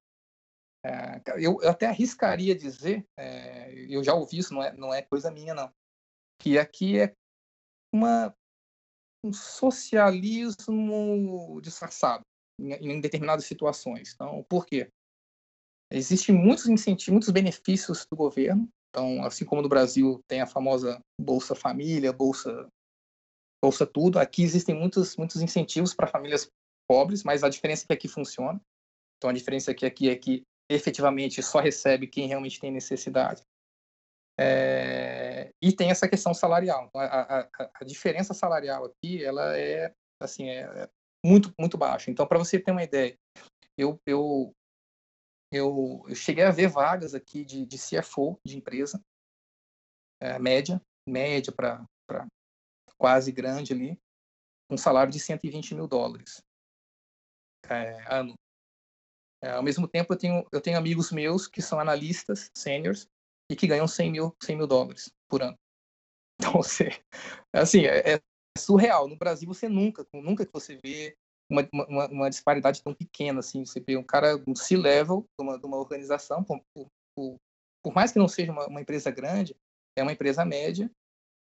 [1.38, 3.06] Eu, eu, até arriscaria dizer,
[3.88, 5.72] eu já ouvi isso, não é, não é coisa minha não,
[6.42, 7.14] que aqui é
[7.94, 8.34] uma,
[9.24, 10.58] um socialismo
[11.62, 12.24] disfarçado
[12.60, 14.14] em, em determinadas situações.
[14.14, 14.90] Então, por quê?
[15.92, 21.02] Existem muitos incentivos, muitos benefícios do governo então, assim como no Brasil tem a famosa
[21.20, 22.68] Bolsa Família, Bolsa
[23.64, 26.50] Bolsa Tudo, aqui existem muitos, muitos incentivos para famílias
[26.88, 28.60] pobres, mas a diferença é que aqui funciona.
[29.18, 33.44] Então, a diferença é que aqui é que efetivamente só recebe quem realmente tem necessidade.
[34.38, 35.31] É...
[35.62, 36.86] E tem essa questão salarial.
[36.88, 40.90] Então, a, a, a, diferença salarial aqui, ela é, assim, é
[41.24, 42.10] muito, muito baixa.
[42.10, 43.16] Então, para você ter uma ideia,
[43.78, 44.54] eu, eu
[45.54, 49.04] eu, eu cheguei a ver vagas aqui de, de CFO de empresa,
[50.22, 51.86] é, média, média para
[52.98, 54.00] quase grande ali,
[54.72, 56.42] um salário de 120 mil dólares
[57.70, 58.34] é, ano.
[59.44, 63.08] É, ao mesmo tempo, eu tenho, eu tenho amigos meus que são analistas seniors
[63.52, 65.58] e que ganham 100 mil, 100 mil dólares por ano.
[66.42, 66.90] Então, você,
[67.54, 68.22] assim, é, é
[68.58, 69.08] surreal.
[69.08, 71.16] No Brasil, você nunca, nunca que você vê
[71.48, 75.60] uma, uma, uma, disparidade tão pequena, assim, você vê um cara um C-level de uma,
[75.60, 76.88] de uma organização, por, por,
[77.84, 79.56] por, mais que não seja uma, uma, empresa grande,
[79.96, 80.90] é uma empresa média,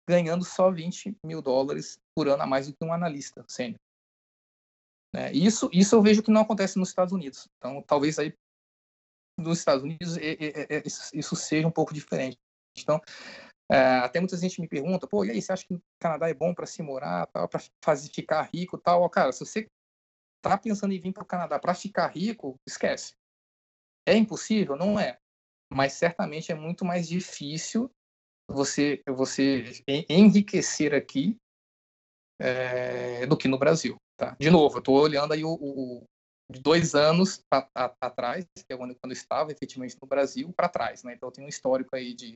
[0.05, 3.79] ganhando só 20 mil dólares por ano a mais do que um analista sênior.
[5.15, 7.47] É, isso, isso eu vejo que não acontece nos Estados Unidos.
[7.57, 8.33] Então, talvez aí
[9.39, 10.17] nos Estados Unidos
[11.13, 12.38] isso seja um pouco diferente.
[12.78, 12.99] Então,
[13.71, 16.34] é, até muita gente me pergunta, pô, e aí, você acha que o Canadá é
[16.34, 19.08] bom para se morar, para ficar rico, tal?
[19.10, 19.67] Cara, se você
[20.41, 23.13] tá pensando em vir para o Canadá para ficar rico, esquece.
[24.08, 24.75] É impossível?
[24.75, 25.17] Não é.
[25.71, 27.91] Mas certamente é muito mais difícil
[28.49, 29.63] você, você
[30.10, 31.38] enriquecer aqui
[32.39, 33.95] é, do que no Brasil.
[34.17, 34.36] Tá?
[34.39, 36.04] De novo, eu estou olhando aí o, o,
[36.51, 37.43] de dois anos
[38.01, 41.03] atrás, que é quando, eu estava efetivamente no Brasil, para trás.
[41.03, 41.13] Né?
[41.13, 42.33] Então, eu tenho um histórico aí de,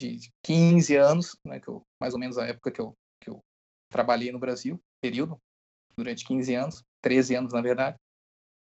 [0.00, 3.40] de 15 anos, né, que eu, mais ou menos a época que eu, que eu
[3.90, 5.38] trabalhei no Brasil, período,
[5.96, 6.82] durante 15 anos.
[7.02, 7.96] 13 anos, na verdade.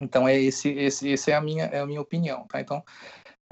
[0.00, 2.60] Então, é esse, esse, esse é, a minha, é a minha opinião, tá?
[2.60, 2.78] Então,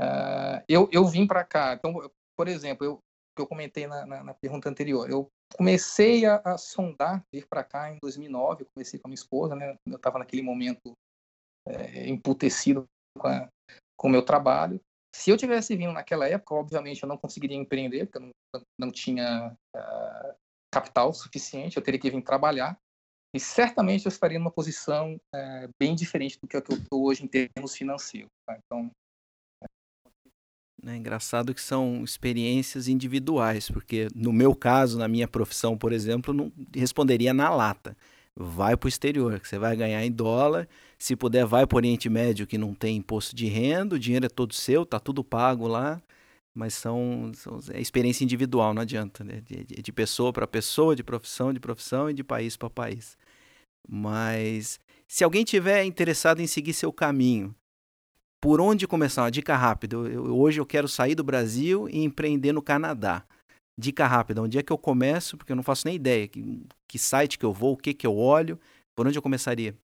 [0.01, 1.75] uh, eu, eu vim para cá.
[1.75, 2.99] Então, por exemplo, eu,
[3.38, 7.92] eu comentei na, na, na pergunta anterior, eu comecei a, a sondar vir para cá
[7.92, 9.77] em 2009, eu comecei com a minha esposa, né?
[9.87, 10.92] Eu estava naquele momento
[11.68, 12.85] é, emputecido
[13.18, 13.49] com, a,
[13.96, 14.81] com o meu trabalho.
[15.14, 18.92] Se eu tivesse vindo naquela época, obviamente eu não conseguiria empreender, porque eu não, não
[18.92, 20.35] tinha uh,
[20.73, 22.79] capital suficiente, eu teria que vir trabalhar.
[23.35, 27.29] E certamente eu estaria numa posição uh, bem diferente do que eu estou hoje em
[27.29, 28.31] termos financeiros.
[28.46, 28.59] Tá?
[28.59, 28.90] Então,
[30.87, 36.33] é engraçado que são experiências individuais, porque no meu caso, na minha profissão, por exemplo,
[36.33, 37.96] não responderia na lata.
[38.37, 40.66] Vai para o exterior, que você vai ganhar em dólar.
[41.03, 44.27] Se puder, vai para o Oriente Médio, que não tem imposto de renda, o dinheiro
[44.27, 46.01] é todo seu, tá tudo pago lá.
[46.55, 49.41] Mas são, são é experiência individual, não adianta, né?
[49.41, 53.17] De, de, de pessoa para pessoa, de profissão de profissão e de país para país.
[53.89, 57.55] Mas se alguém tiver interessado em seguir seu caminho,
[58.41, 59.23] por onde começar?
[59.23, 59.97] Uma dica rápida.
[59.97, 63.25] Eu, eu, hoje eu quero sair do Brasil e empreender no Canadá.
[63.79, 65.39] Dica rápida, onde é que eu começo?
[65.39, 66.29] Porque eu não faço nem ideia.
[66.29, 68.59] Que, que site que eu vou, o que, que eu olho,
[68.95, 69.75] por onde eu começaria?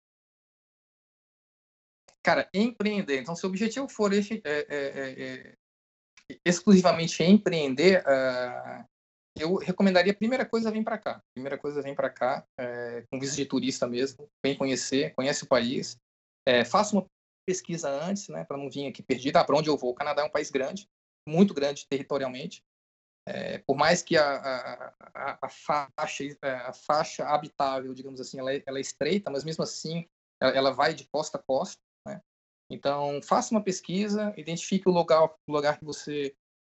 [2.27, 3.21] Cara, empreender.
[3.21, 5.57] Então, se o objetivo for esse, é, é, é,
[6.33, 8.85] é exclusivamente empreender, uh,
[9.39, 11.23] eu recomendaria a primeira coisa vem para cá.
[11.37, 15.47] Primeira coisa vem para cá, é, com visto de turista mesmo, vem conhecer, conhece o
[15.47, 15.97] país,
[16.45, 17.07] é, faça uma
[17.47, 19.37] pesquisa antes, né, para não vir aqui perdido.
[19.37, 19.93] Ah, para onde eu vou?
[19.93, 20.89] O Canadá é um país grande,
[21.29, 22.61] muito grande territorialmente.
[23.67, 28.63] Por mais que a, a, a, faixa, é, a faixa habitável, digamos assim, ela é,
[28.67, 30.09] ela estreita, mas mesmo assim
[30.41, 31.86] ela, ela, vai de costa a costa.
[32.71, 36.35] Então, faça uma pesquisa, identifique o lugar, o lugar que você,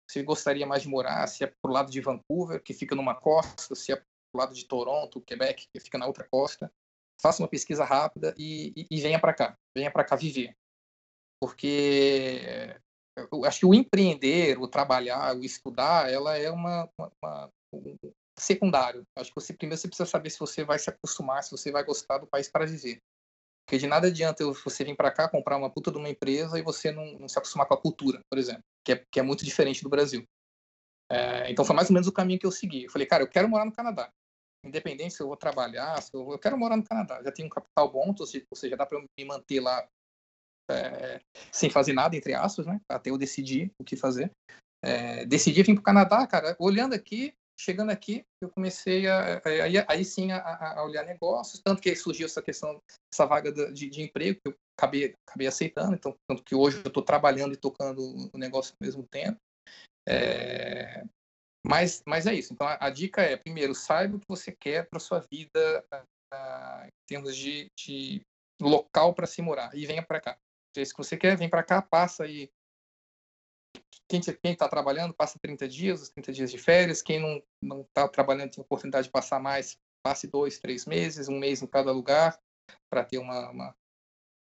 [0.09, 3.15] você gostaria mais de morar, se é para o lado de Vancouver, que fica numa
[3.15, 6.71] costa, se é para o lado de Toronto, Quebec, que fica na outra costa
[7.21, 10.55] faça uma pesquisa rápida e, e, e venha para cá, venha para cá viver.
[11.41, 12.75] Porque
[13.31, 17.97] eu acho que o empreender, o trabalhar, o estudar, ela é uma, uma, uma um
[18.37, 19.03] secundário.
[19.17, 21.83] Acho que você primeiro você precisa saber se você vai se acostumar, se você vai
[21.83, 22.99] gostar do país para viver.
[23.67, 26.61] Porque de nada adianta você vir para cá comprar uma puta de uma empresa e
[26.61, 29.43] você não, não, se acostumar com a cultura, por exemplo, que é, que é muito
[29.43, 30.23] diferente do Brasil.
[31.11, 32.85] É, então foi mais ou menos o caminho que eu segui.
[32.85, 34.09] Eu falei, cara, eu quero morar no Canadá
[34.65, 37.49] independente se eu vou trabalhar, se eu, eu quero morar no Canadá, já tenho um
[37.51, 39.87] capital bom, ou seja, dá para me manter lá
[40.69, 41.19] é,
[41.51, 42.79] sem fazer nada, entre aspas, né?
[42.89, 44.31] Até eu decidir o que fazer.
[44.83, 49.73] É, decidi vir para o Canadá, cara, olhando aqui, chegando aqui, eu comecei a, aí,
[49.87, 54.01] aí sim a, a, olhar negócios, tanto que surgiu essa questão, essa vaga de, de
[54.01, 58.29] emprego, que eu acabei, acabei aceitando, então, tanto que hoje eu estou trabalhando e tocando
[58.33, 59.37] o negócio ao mesmo tempo.
[60.07, 61.03] É,
[61.65, 62.53] mas, mas é isso.
[62.53, 66.85] Então, a, a dica é, primeiro, saiba o que você quer para sua vida uh,
[66.85, 68.21] em termos de, de
[68.61, 70.37] local para se morar e venha para cá.
[70.73, 72.49] Se é isso que você quer, vem para cá, passa aí.
[74.09, 74.21] Quem
[74.53, 77.01] está trabalhando, passa 30 dias, os 30 dias de férias.
[77.01, 81.61] Quem não está trabalhando, tem oportunidade de passar mais, passe dois, três meses, um mês
[81.61, 82.39] em cada lugar,
[82.89, 83.75] para ter uma, uma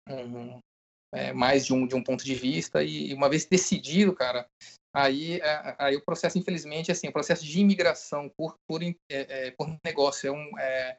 [0.09, 0.59] um,
[1.13, 2.83] é, mais de um, de um ponto de vista.
[2.83, 4.49] E uma vez decidido, cara,
[4.95, 9.51] Aí, é, aí o processo, infelizmente, assim, o processo de imigração por, por, é, é,
[9.51, 10.97] por negócio é um, é,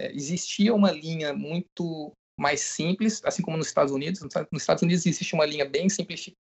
[0.00, 4.22] é, existia uma linha muito mais simples, assim como nos Estados Unidos.
[4.22, 5.90] Nos Estados Unidos existe uma linha bem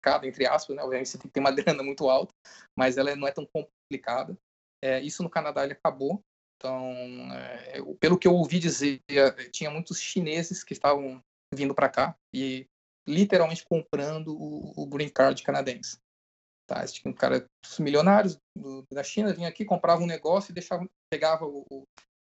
[0.02, 0.84] simplificada, entre aspas, né?
[0.84, 2.34] Obviamente você tem que ter uma grana muito alta,
[2.78, 4.36] mas ela não é tão complicada.
[4.84, 6.22] É, isso no Canadá ele acabou.
[6.58, 6.92] Então,
[7.34, 9.02] é, pelo que eu ouvi dizer,
[9.52, 11.22] tinha muitos chineses que estavam
[11.54, 12.68] vindo para cá e
[13.08, 15.98] literalmente comprando o, o green card canadense.
[16.68, 16.86] Tá?
[16.86, 17.46] Tinha um cara
[17.80, 21.66] milionários do, da China vinha aqui, comprava um negócio e deixava, pegava o,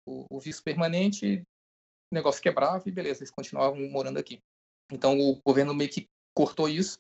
[0.08, 1.44] o, o visto permanente,
[2.12, 4.40] o negócio quebrava e beleza, eles continuavam morando aqui.
[4.92, 6.98] Então o governo meio que cortou isso.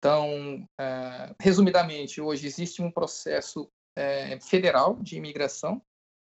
[0.00, 5.82] Então, é, resumidamente, hoje existe um processo é, federal de imigração,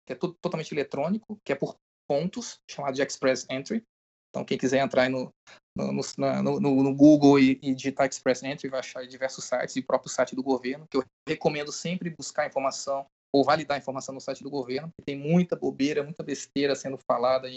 [0.04, 1.76] que é tudo totalmente eletrônico, que é por
[2.08, 3.84] pontos, chamado de Express Entry.
[4.30, 5.30] Então, quem quiser entrar no,
[5.76, 9.86] no, no, no, Google e, e digitar Express Entry, vai achar diversos sites e o
[9.86, 14.42] próprio site do governo, que eu recomendo sempre buscar informação ou validar informação no site
[14.42, 17.48] do governo, porque tem muita bobeira, muita besteira sendo falada,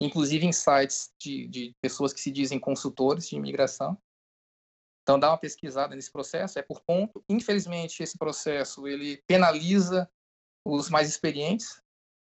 [0.00, 3.98] inclusive em sites de, de pessoas que se dizem consultores de imigração.
[5.02, 7.22] Então, dá uma pesquisada nesse processo, é por ponto.
[7.28, 10.08] Infelizmente, esse processo ele penaliza
[10.66, 11.80] os mais experientes,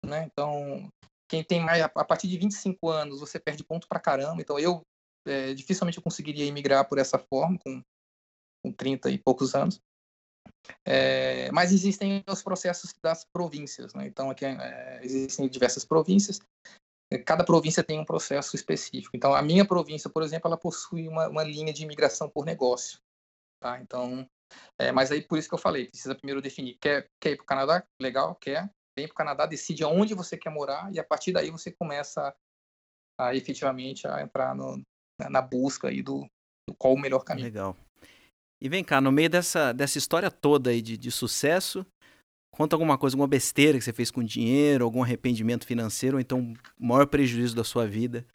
[0.04, 0.24] né?
[0.24, 0.90] Então,
[1.28, 4.40] quem tem mais, a partir de 25 anos, você perde ponto pra caramba.
[4.40, 4.82] Então, eu
[5.26, 7.82] é, dificilmente eu conseguiria imigrar por essa forma, com,
[8.64, 9.80] com 30 e poucos anos.
[10.84, 14.06] É, mas existem os processos das províncias, né?
[14.06, 16.40] Então, aqui é, existem diversas províncias.
[17.24, 19.16] Cada província tem um processo específico.
[19.16, 22.98] Então, a minha província, por exemplo, ela possui uma, uma linha de imigração por negócio.
[23.60, 23.80] Tá?
[23.80, 24.28] Então,
[24.78, 26.76] é, mas aí por isso que eu falei, precisa primeiro definir.
[26.80, 27.84] Quer, quer ir para o Canadá?
[28.00, 31.50] Legal, quer vem para o Canadá, decide aonde você quer morar e a partir daí
[31.50, 32.34] você começa
[33.16, 34.82] a, a efetivamente a entrar no,
[35.30, 36.28] na busca aí do,
[36.68, 37.46] do, qual o melhor caminho.
[37.46, 37.76] Legal.
[38.60, 41.86] E vem cá, no meio dessa, dessa história toda aí de, de sucesso,
[42.50, 46.52] conta alguma coisa, alguma besteira que você fez com dinheiro, algum arrependimento financeiro, ou então
[46.78, 48.26] o maior prejuízo da sua vida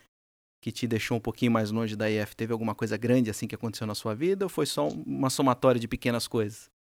[0.62, 2.36] que te deixou um pouquinho mais longe da IF?
[2.36, 5.80] Teve alguma coisa grande assim que aconteceu na sua vida ou foi só uma somatória
[5.80, 6.72] de pequenas coisas?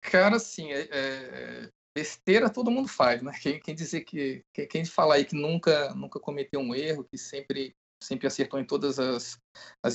[0.00, 3.32] Cara, assim, é, é, besteira todo mundo faz, né?
[3.40, 7.18] Quem, quem dizer que quem, quem fala aí que nunca nunca cometeu um erro, que
[7.18, 9.38] sempre sempre acertou em todas as,
[9.82, 9.94] as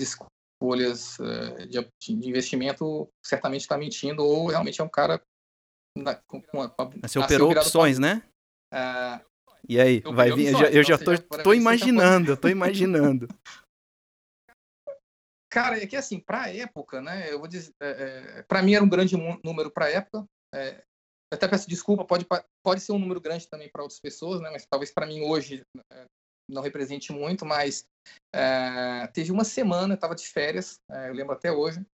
[0.55, 5.21] escolhas uh, de, de, investimento, certamente está mentindo ou realmente é um cara
[5.97, 6.71] na, com, com a,
[7.03, 8.15] Você operou opções, pra...
[8.15, 8.23] né?
[8.73, 9.25] Uh,
[9.67, 10.53] e aí, vai vir?
[10.53, 13.27] Eu já, eu já tô, tô imaginando, eu tô imaginando.
[15.51, 17.31] Cara, é que assim, para época, né?
[17.31, 20.25] Eu vou dizer, é, é, para mim era um grande número para época.
[20.53, 20.83] É,
[21.31, 22.27] até peço desculpa, pode,
[22.61, 24.49] pode ser um número grande também para outras pessoas, né?
[24.51, 26.05] Mas talvez para mim hoje é,
[26.49, 27.45] não represente muito.
[27.45, 27.85] Mas
[28.33, 31.85] é, teve uma semana, estava de férias, é, eu lembro até hoje,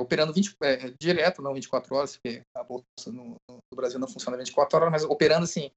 [0.00, 0.56] operando 20,
[0.98, 5.04] direto, não 24 horas, porque a bolsa no, no Brasil não funciona 24 horas, mas
[5.04, 5.70] operando assim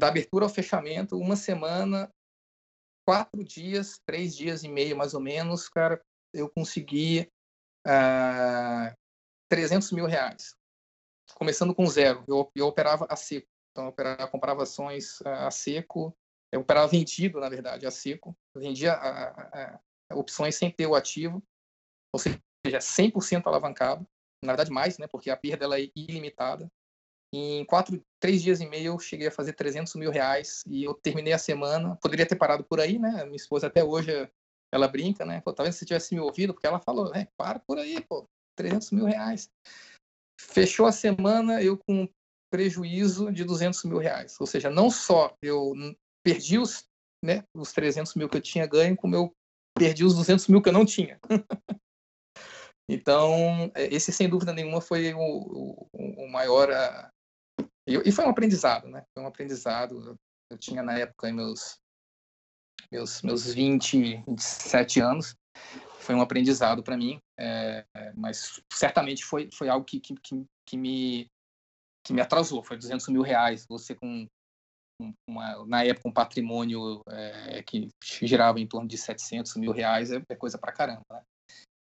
[0.00, 2.10] da abertura ao fechamento, uma semana,
[3.06, 6.00] quatro dias, três dias e meio mais ou menos, cara,
[6.34, 7.28] eu consegui
[7.86, 8.94] uh, ah,
[9.50, 10.54] 300 mil reais.
[11.34, 13.46] Começando com zero, eu, eu operava a seco.
[13.70, 16.12] Então, eu operava, comprava ações uh, a seco,
[16.52, 18.36] eu operava vendido, na verdade, a seco.
[18.56, 19.80] Vendia a, a,
[20.10, 21.42] a opções sem ter o ativo,
[22.12, 24.06] ou seja, 100% alavancado.
[24.44, 25.06] Na verdade, mais, né?
[25.06, 26.70] Porque a perda ela é ilimitada.
[27.32, 30.94] Em quatro, três dias e meio, eu cheguei a fazer 300 mil reais e eu
[30.94, 31.96] terminei a semana.
[32.02, 33.24] Poderia ter parado por aí, né?
[33.24, 34.10] Minha esposa até hoje,
[34.72, 35.40] ela brinca, né?
[35.42, 38.26] Pô, talvez se tivesse me ouvido, porque ela falou, é, para por aí, pô,
[38.56, 39.48] 300 mil reais.
[40.40, 42.08] Fechou a semana, eu com
[42.50, 44.36] prejuízo de 200 mil reais.
[44.40, 45.72] Ou seja, não só eu
[46.32, 46.84] perdi os,
[47.24, 49.32] né, os 300 mil que eu tinha ganho, como eu
[49.76, 51.18] perdi os 200 mil que eu não tinha.
[52.88, 56.70] então, é, esse sem dúvida nenhuma foi o, o, o maior
[57.86, 59.04] e, e, foi um aprendizado, né?
[59.12, 60.16] Foi um aprendizado.
[60.50, 61.78] Eu tinha na época meus
[62.90, 65.34] meus meus 20, 27 anos.
[65.98, 67.84] Foi um aprendizado para mim, é,
[68.16, 70.14] mas certamente foi foi algo que, que,
[70.66, 71.26] que, me
[72.04, 72.62] que me atrasou.
[72.62, 73.66] Foi 200 mil reais.
[73.68, 74.26] Você com
[75.28, 80.22] uma, na época um patrimônio é, que girava em torno de 700 mil reais é,
[80.28, 81.22] é coisa para caramba, né?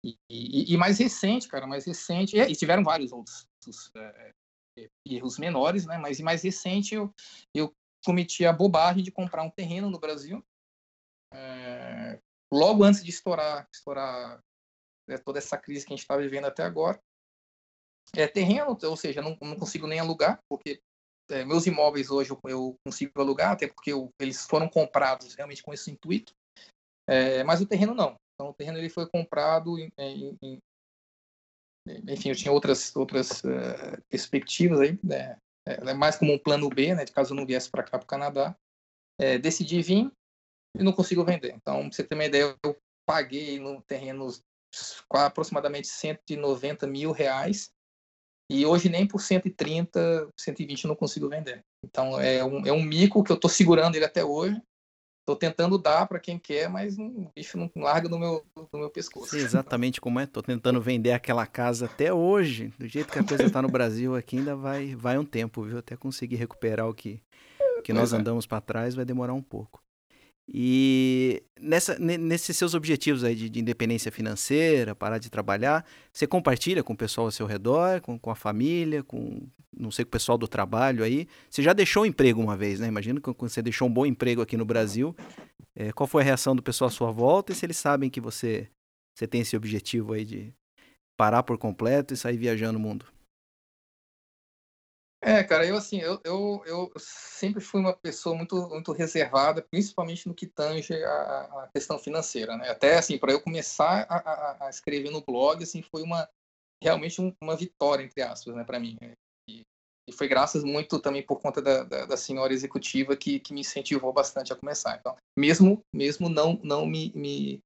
[0.05, 4.33] E, e, e, mais recente, cara, mais recente, e, tiveram vários outros, outros é,
[5.05, 5.97] erros menores, né?
[5.97, 7.11] Mas mais recente eu,
[7.53, 7.73] eu
[8.05, 10.43] cometi a bobagem de comprar um terreno no Brasil
[11.33, 12.19] é,
[12.51, 14.39] logo antes de estourar, estourar
[15.07, 16.99] né, toda essa crise que a gente está vivendo até agora.
[18.15, 20.81] É terreno, ou seja, não, não consigo nem alugar, porque
[21.29, 25.63] é, meus imóveis hoje eu, eu, consigo alugar, até porque eu, eles foram comprados realmente
[25.63, 26.33] com esse intuito.
[27.07, 28.15] É, mas o terreno não.
[28.33, 30.59] Então o terreno ele foi comprado em, em,
[32.07, 35.37] enfim, eu tinha outras outras uh, perspectivas aí, né?
[35.65, 37.05] É, mais como um plano B, né?
[37.05, 38.55] De caso eu não viesse para cá, para o Canadá.
[39.19, 40.11] É, decidi vir
[40.77, 41.53] e não consigo vender.
[41.53, 44.27] Então, pra você ter uma ideia, eu paguei no terreno
[45.09, 47.71] aproximadamente 190 mil reais
[48.49, 51.63] e hoje nem por 130, 120 eu não consigo vender.
[51.83, 54.61] Então, é um, é um mico que eu estou segurando ele até hoje
[55.27, 58.89] Tô tentando dar para quem quer, mas o bicho não larga no meu, no meu
[58.89, 59.31] pescoço.
[59.31, 60.25] Sei exatamente como é.
[60.25, 62.73] Tô tentando vender aquela casa até hoje.
[62.79, 65.79] Do jeito que a coisa tá no Brasil aqui, ainda vai, vai um tempo, viu?
[65.79, 67.21] Até conseguir recuperar o que,
[67.83, 68.15] que nós é.
[68.15, 69.83] andamos para trás, vai demorar um pouco.
[70.49, 76.81] E nessa, nesses seus objetivos aí de, de, independência financeira, parar de trabalhar, você compartilha
[76.83, 79.45] com o pessoal ao seu redor, com, com a família, com,
[79.77, 81.27] não sei, com o pessoal do trabalho aí.
[81.49, 82.87] Você já deixou um emprego uma vez, né?
[82.87, 85.13] Imagino que você deixou um bom emprego aqui no Brasil.
[85.75, 88.21] É, qual foi a reação do pessoal à sua volta e se eles sabem que
[88.21, 88.69] você,
[89.13, 90.53] você tem esse objetivo aí de
[91.17, 93.05] parar por completo e sair viajando o mundo?
[95.27, 100.25] É, cara, eu assim, eu, eu, eu sempre fui uma pessoa muito, muito reservada, principalmente
[100.25, 102.69] no que tange a, a questão financeira, né?
[102.69, 106.29] Até assim, para eu começar a, a, a, escrever no blog, assim, foi uma
[106.81, 108.97] realmente um, uma vitória entre aspas, né, para mim.
[109.49, 109.63] E,
[110.07, 113.59] e, foi graças muito também por conta da, da, da, senhora executiva que, que me
[113.59, 114.95] incentivou bastante a começar.
[114.97, 117.59] Então, mesmo mesmo não não me, me,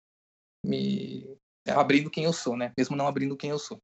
[0.65, 1.37] me
[1.67, 2.71] abrindo quem eu sou, né?
[2.77, 3.79] Mesmo não abrindo quem eu sou.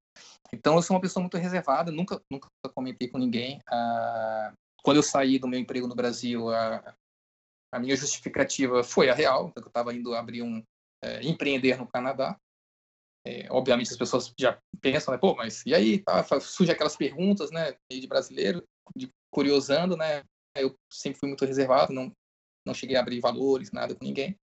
[0.53, 3.59] Então, eu sou uma pessoa muito reservada, nunca, nunca comentei com ninguém.
[3.69, 4.53] Ah,
[4.83, 6.95] quando eu saí do meu emprego no Brasil, a,
[7.73, 10.63] a minha justificativa foi a real, eu estava indo abrir um,
[11.03, 12.37] é, empreender no Canadá.
[13.25, 15.99] É, obviamente, as pessoas já pensam, né, pô, mas e aí?
[15.99, 18.63] Tá, surge aquelas perguntas, né, de brasileiro,
[18.95, 20.23] de curiosando, né?
[20.55, 22.11] Eu sempre fui muito reservado, não,
[22.65, 24.35] não cheguei a abrir valores, nada com ninguém.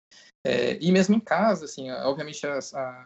[0.44, 2.58] É, e mesmo em casa, assim, obviamente a,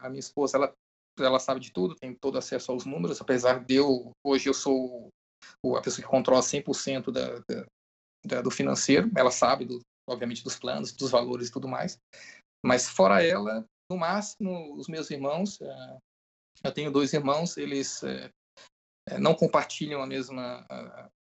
[0.03, 0.73] a, minha esposa, ela,
[1.19, 5.09] ela sabe de tudo, tem todo acesso aos números, apesar de eu, hoje eu sou
[5.77, 7.67] a pessoa que controla 100% da, da,
[8.25, 11.99] da, do financeiro, ela sabe, do, obviamente, dos planos, dos valores e tudo mais,
[12.65, 15.99] mas fora ela, no máximo, os meus irmãos, é,
[16.65, 18.31] eu tenho dois irmãos, eles é,
[19.09, 20.67] é, não compartilham a mesma,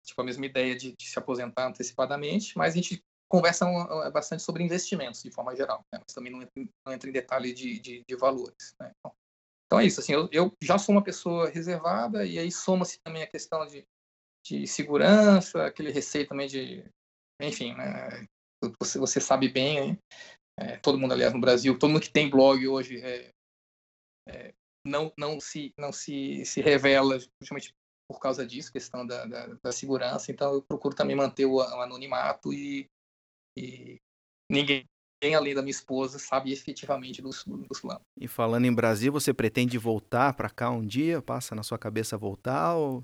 [0.04, 3.66] tipo, a mesma ideia de, de, se aposentar antecipadamente, mas a gente conversa
[4.12, 6.00] bastante sobre investimentos, de forma geral, né?
[6.00, 6.54] mas também não entra,
[6.86, 8.76] não entra, em detalhe de, de, de valores.
[8.80, 8.92] Né?
[9.00, 9.16] Então,
[9.68, 13.24] então, é isso, assim, eu, eu, já sou uma pessoa reservada, e aí soma-se também
[13.24, 13.84] a questão de,
[14.46, 16.86] de segurança, aquele receio também de,
[17.42, 18.28] enfim, né?
[18.80, 20.00] você, você sabe bem, hein?
[20.58, 23.32] É, todo mundo, aliás, no Brasil, todo mundo que tem blog hoje é,
[24.30, 24.54] é,
[24.86, 27.74] não, não, se, não se, se revela justamente
[28.08, 30.32] por causa disso, questão da, da, da segurança.
[30.32, 32.88] Então, eu procuro também manter o, o anonimato e,
[33.58, 33.98] e
[34.50, 34.86] ninguém
[35.36, 38.04] além da minha esposa sabe efetivamente dos, dos planos.
[38.20, 41.22] E falando em Brasil, você pretende voltar para cá um dia?
[41.22, 43.04] Passa na sua cabeça voltar ou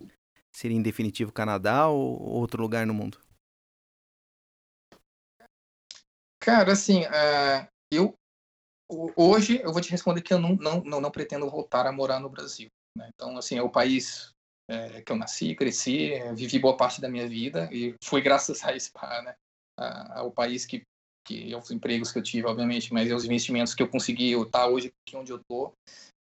[0.51, 3.17] seria em definitivo Canadá ou outro lugar no mundo?
[6.39, 8.13] Cara, assim, uh, eu
[9.15, 12.19] hoje eu vou te responder que eu não, não, não, não pretendo voltar a morar
[12.19, 12.67] no Brasil.
[12.97, 13.09] Né?
[13.13, 14.33] Então, assim, é o país
[14.69, 18.75] é, que eu nasci, cresci, vivi boa parte da minha vida e foi graças a
[18.75, 18.91] esse
[19.23, 19.35] né,
[20.13, 20.83] ao país que,
[21.25, 24.67] que os empregos que eu tive, obviamente, mas os investimentos que eu consegui eu estar
[24.67, 25.73] hoje aqui onde eu estou.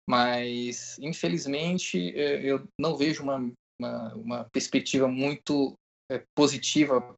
[0.08, 3.38] Mas, infelizmente, é, eu não vejo uma,
[3.80, 5.74] uma, uma perspectiva muito
[6.10, 7.14] é, positiva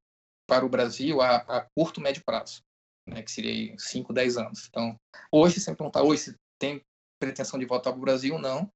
[0.48, 2.60] para o Brasil a, a curto, médio prazo
[3.06, 4.66] né, que seria 5, 10 anos.
[4.68, 4.96] Então,
[5.30, 6.80] hoje, se perguntar hoje se tem
[7.20, 8.68] pretensão de voltar para o Brasil, não.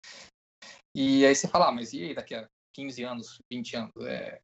[0.95, 3.93] E aí você fala, ah, mas e aí daqui a 15 anos, 20 anos?
[4.07, 4.41] É...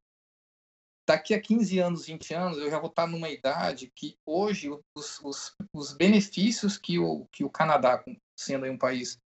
[1.09, 5.21] Daqui a 15 anos, 20 anos, eu já vou estar numa idade que hoje os,
[5.21, 8.03] os, os benefícios que o, que o Canadá,
[8.39, 9.19] sendo um país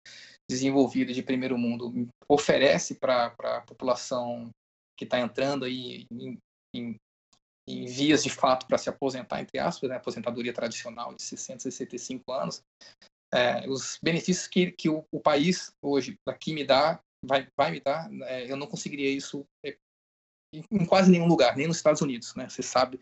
[0.49, 4.51] desenvolvido de primeiro mundo, oferece para a população
[4.97, 6.39] que está entrando aí em,
[6.75, 6.97] em
[7.67, 12.33] em vias de fato para se aposentar, entre aspas, né, aposentadoria tradicional de 60, 65
[12.33, 12.63] anos,
[13.33, 17.81] é, os benefícios que, que o, o, país hoje aqui me dá, vai, vai me
[17.81, 19.77] dar, é, eu não conseguiria isso é,
[20.71, 22.49] em quase nenhum lugar, nem nos Estados Unidos, né?
[22.49, 23.01] Você sabe,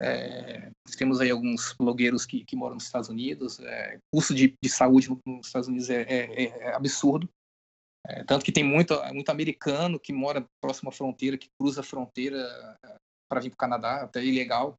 [0.00, 4.68] é, temos aí alguns blogueiros que, que moram nos Estados Unidos, é, custo de, de
[4.68, 7.28] saúde nos Estados Unidos é, é, é absurdo,
[8.26, 12.48] tanto que tem muito, muito americano que mora próximo à fronteira, que cruza a fronteira
[13.30, 14.74] para vir para o Canadá, até ilegal.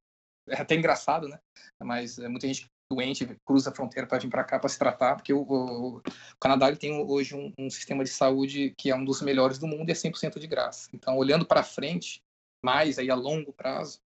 [0.47, 1.39] É até engraçado, né?
[1.84, 5.15] Mas é muita gente doente cruza a fronteira para vir para cá para se tratar,
[5.15, 6.03] porque o, o, o
[6.39, 9.89] Canadá tem hoje um, um, sistema de saúde que é um dos melhores do mundo
[9.89, 10.89] e é 100% de graça.
[10.93, 12.21] Então, olhando para frente,
[12.63, 13.99] mais aí a longo prazo,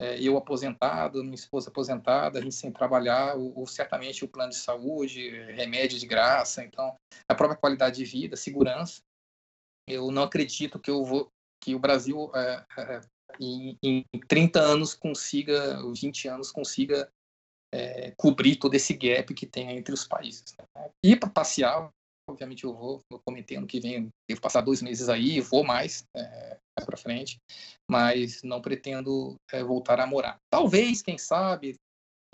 [0.00, 4.50] é, eu aposentado, minha esposa aposentada, a gente sem trabalhar, o, o, certamente o plano
[4.50, 6.94] de saúde, remédio de graça, então
[7.28, 9.00] a própria qualidade de vida, segurança.
[9.88, 11.28] Eu não acredito que eu vou
[11.60, 13.00] que o Brasil é, é,
[13.40, 17.10] em, em 30 anos consiga, 20 anos consiga
[17.72, 20.54] é, cobrir todo esse gap que tem entre os países.
[20.58, 20.90] Né?
[21.04, 21.90] E para passear,
[22.28, 26.58] obviamente eu vou, vou comentando que vem, devo passar dois meses aí, vou mais é,
[26.84, 27.38] para frente,
[27.90, 30.38] mas não pretendo é, voltar a morar.
[30.50, 31.74] Talvez, quem sabe,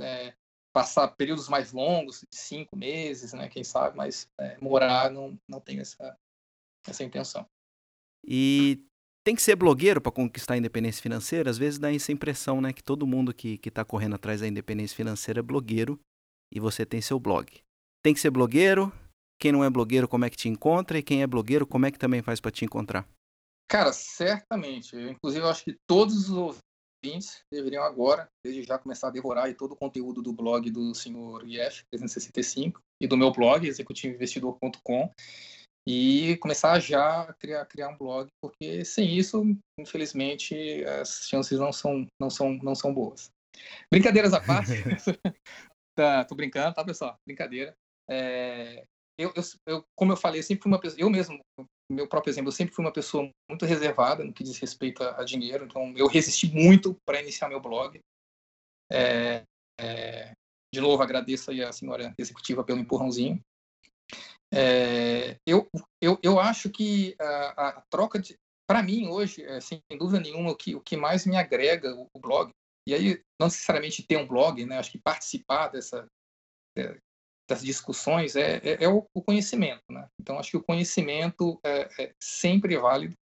[0.01, 0.35] é,
[0.75, 3.49] passar períodos mais longos, cinco meses, né?
[3.49, 6.17] Quem sabe, mas é, morar não, não tenho essa,
[6.87, 7.47] essa intenção.
[8.27, 8.85] E
[9.25, 11.49] tem que ser blogueiro para conquistar a independência financeira?
[11.49, 12.73] Às vezes dá essa impressão, né?
[12.73, 15.99] Que todo mundo que está correndo atrás da independência financeira é blogueiro
[16.53, 17.51] e você tem seu blog.
[18.03, 18.93] Tem que ser blogueiro?
[19.41, 20.99] Quem não é blogueiro, como é que te encontra?
[20.99, 23.09] E quem é blogueiro, como é que também faz para te encontrar?
[23.67, 24.95] Cara, certamente.
[24.95, 26.59] Eu, inclusive, eu acho que todos os
[27.03, 31.43] ouvintes deveriam agora, desde já, começar a devorar todo o conteúdo do blog do senhor
[31.49, 35.11] IF 365 e do meu blog, executivoinvestidor.com
[35.87, 39.43] e começar já a criar, criar um blog, porque sem isso,
[39.79, 43.31] infelizmente, as chances não são, não são, não são boas.
[43.91, 44.73] Brincadeiras à parte,
[45.97, 47.17] tá, tô brincando, tá, pessoal?
[47.27, 47.75] Brincadeira.
[48.09, 48.85] É,
[49.19, 51.39] eu, eu, eu, como eu falei, eu sempre fui uma pessoa, eu mesmo,
[51.91, 55.21] meu próprio exemplo, eu sempre fui uma pessoa muito reservada no que diz respeito a,
[55.21, 58.01] a dinheiro, então eu resisti muito para iniciar meu blog.
[58.91, 59.43] É,
[59.79, 60.33] é,
[60.75, 63.41] de novo, agradeço aí a senhora executiva pelo empurrãozinho.
[64.55, 65.69] É, eu,
[66.01, 68.37] eu, eu acho que a, a troca de.
[68.67, 72.09] Para mim, hoje, é, sem dúvida nenhuma, o que, o que mais me agrega o,
[72.15, 72.51] o, blog,
[72.89, 76.07] e aí não necessariamente ter um blog, né, acho que participar dessa,
[76.79, 76.97] é,
[77.49, 79.83] das discussões é, é, é o, o, conhecimento.
[79.91, 80.07] Né?
[80.21, 83.15] Então, acho que o conhecimento é, é sempre válido.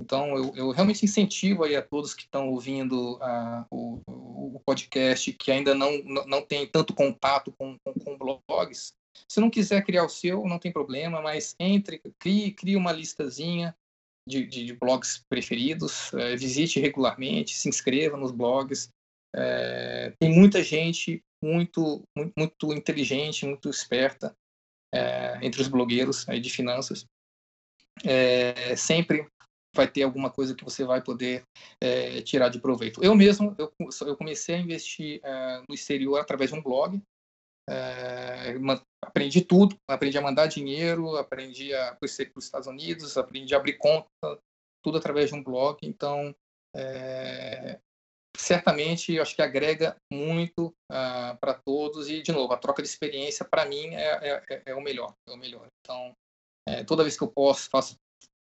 [0.00, 5.30] Então, eu, eu realmente incentivo aí a todos que estão ouvindo uh, o, o, podcast,
[5.34, 8.92] que ainda não, não tem tanto contato com, com, com, blogs.
[9.28, 13.74] Se não quiser criar o seu, não tem problema, mas entre, crie, crie uma listazinha
[14.28, 18.90] de, de, de blogs preferidos, uh, visite regularmente, se inscreva nos blogs.
[19.34, 24.34] Uh, tem muita gente muito, muito, muito inteligente, muito esperta
[24.92, 27.06] é, entre os blogueiros aí de finanças.
[28.04, 29.26] É, sempre
[29.74, 31.44] vai ter alguma coisa que você vai poder
[31.80, 33.02] é, tirar de proveito.
[33.02, 37.00] Eu mesmo, eu, eu comecei a investir é, no exterior através de um blog,
[37.70, 38.54] é,
[39.02, 43.78] aprendi tudo, aprendi a mandar dinheiro, aprendi a conhecer os Estados Unidos, aprendi a abrir
[43.78, 44.08] conta,
[44.82, 46.34] tudo através de um blog, então
[46.74, 47.78] é,
[48.36, 52.88] certamente eu acho que agrega muito ah, para todos e de novo a troca de
[52.88, 55.66] experiência para mim é, é, é, o melhor é o melhor.
[55.80, 56.12] Então
[56.68, 57.96] é, toda vez que eu posso faço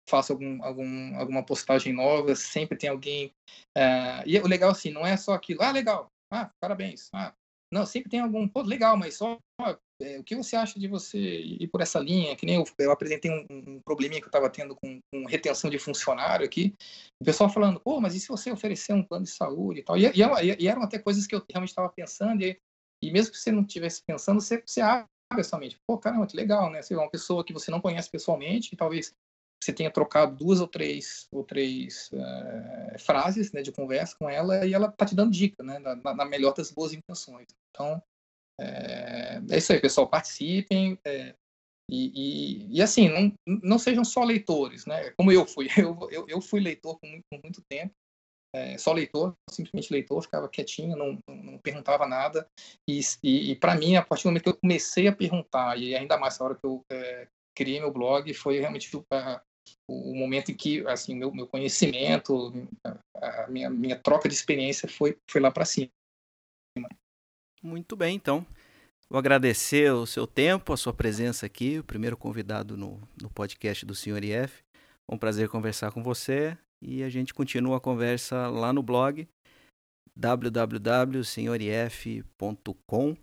[0.09, 3.33] faço algum, algum alguma postagem nova sempre tem alguém
[3.77, 7.35] uh, e o legal assim não é só aquilo ah legal ah parabéns ah
[7.73, 9.39] não, sempre tem algum, pô, legal, mas só
[10.01, 12.37] é, o que você acha de você ir por essa linha?
[12.37, 15.71] Que nem eu, eu apresentei um, um, probleminha que eu estava tendo com, com, retenção
[15.71, 16.75] de funcionário aqui,
[17.21, 19.97] o pessoal falando, pô, mas e se você oferecer um plano de saúde e tal?
[19.97, 22.61] E, e, e eram até coisas que eu realmente estava pensando, e,
[23.03, 25.09] e, mesmo que você não estivesse pensando, você, você abre
[25.39, 26.83] essa mente, pô, caramba, que legal, né?
[26.83, 29.13] Você é uma pessoa que você não conhece pessoalmente, e talvez
[29.63, 34.65] você tenha trocado duas ou três ou três uh, frases né, de conversa com ela
[34.67, 37.47] e ela tá te dando dica, né, na, na melhor das boas intenções.
[37.71, 38.03] Então,
[38.61, 41.35] é, é isso aí, pessoal, participem é,
[41.91, 45.69] e, e, e, assim, não, não sejam só leitores, né, como eu fui.
[45.77, 47.93] Eu, eu, eu fui leitor por muito, por muito tempo,
[48.55, 52.49] é, só leitor, simplesmente leitor, ficava quietinho, não, não perguntava nada.
[52.89, 55.95] E, e, e para mim, a partir do momento que eu comecei a perguntar, e
[55.95, 59.43] ainda mais na hora que eu é, criei meu blog, foi realmente a,
[59.89, 62.53] o momento em que assim meu, meu conhecimento
[63.17, 65.91] a minha, minha troca de experiência foi foi lá para cima.
[67.63, 68.47] Muito bem então.
[69.09, 73.87] Vou agradecer o seu tempo a sua presença aqui o primeiro convidado no, no podcast
[73.87, 74.63] do Senhor IF
[75.11, 79.27] um prazer conversar com você e a gente continua a conversa lá no blog
[80.17, 83.17] www.senhorif.com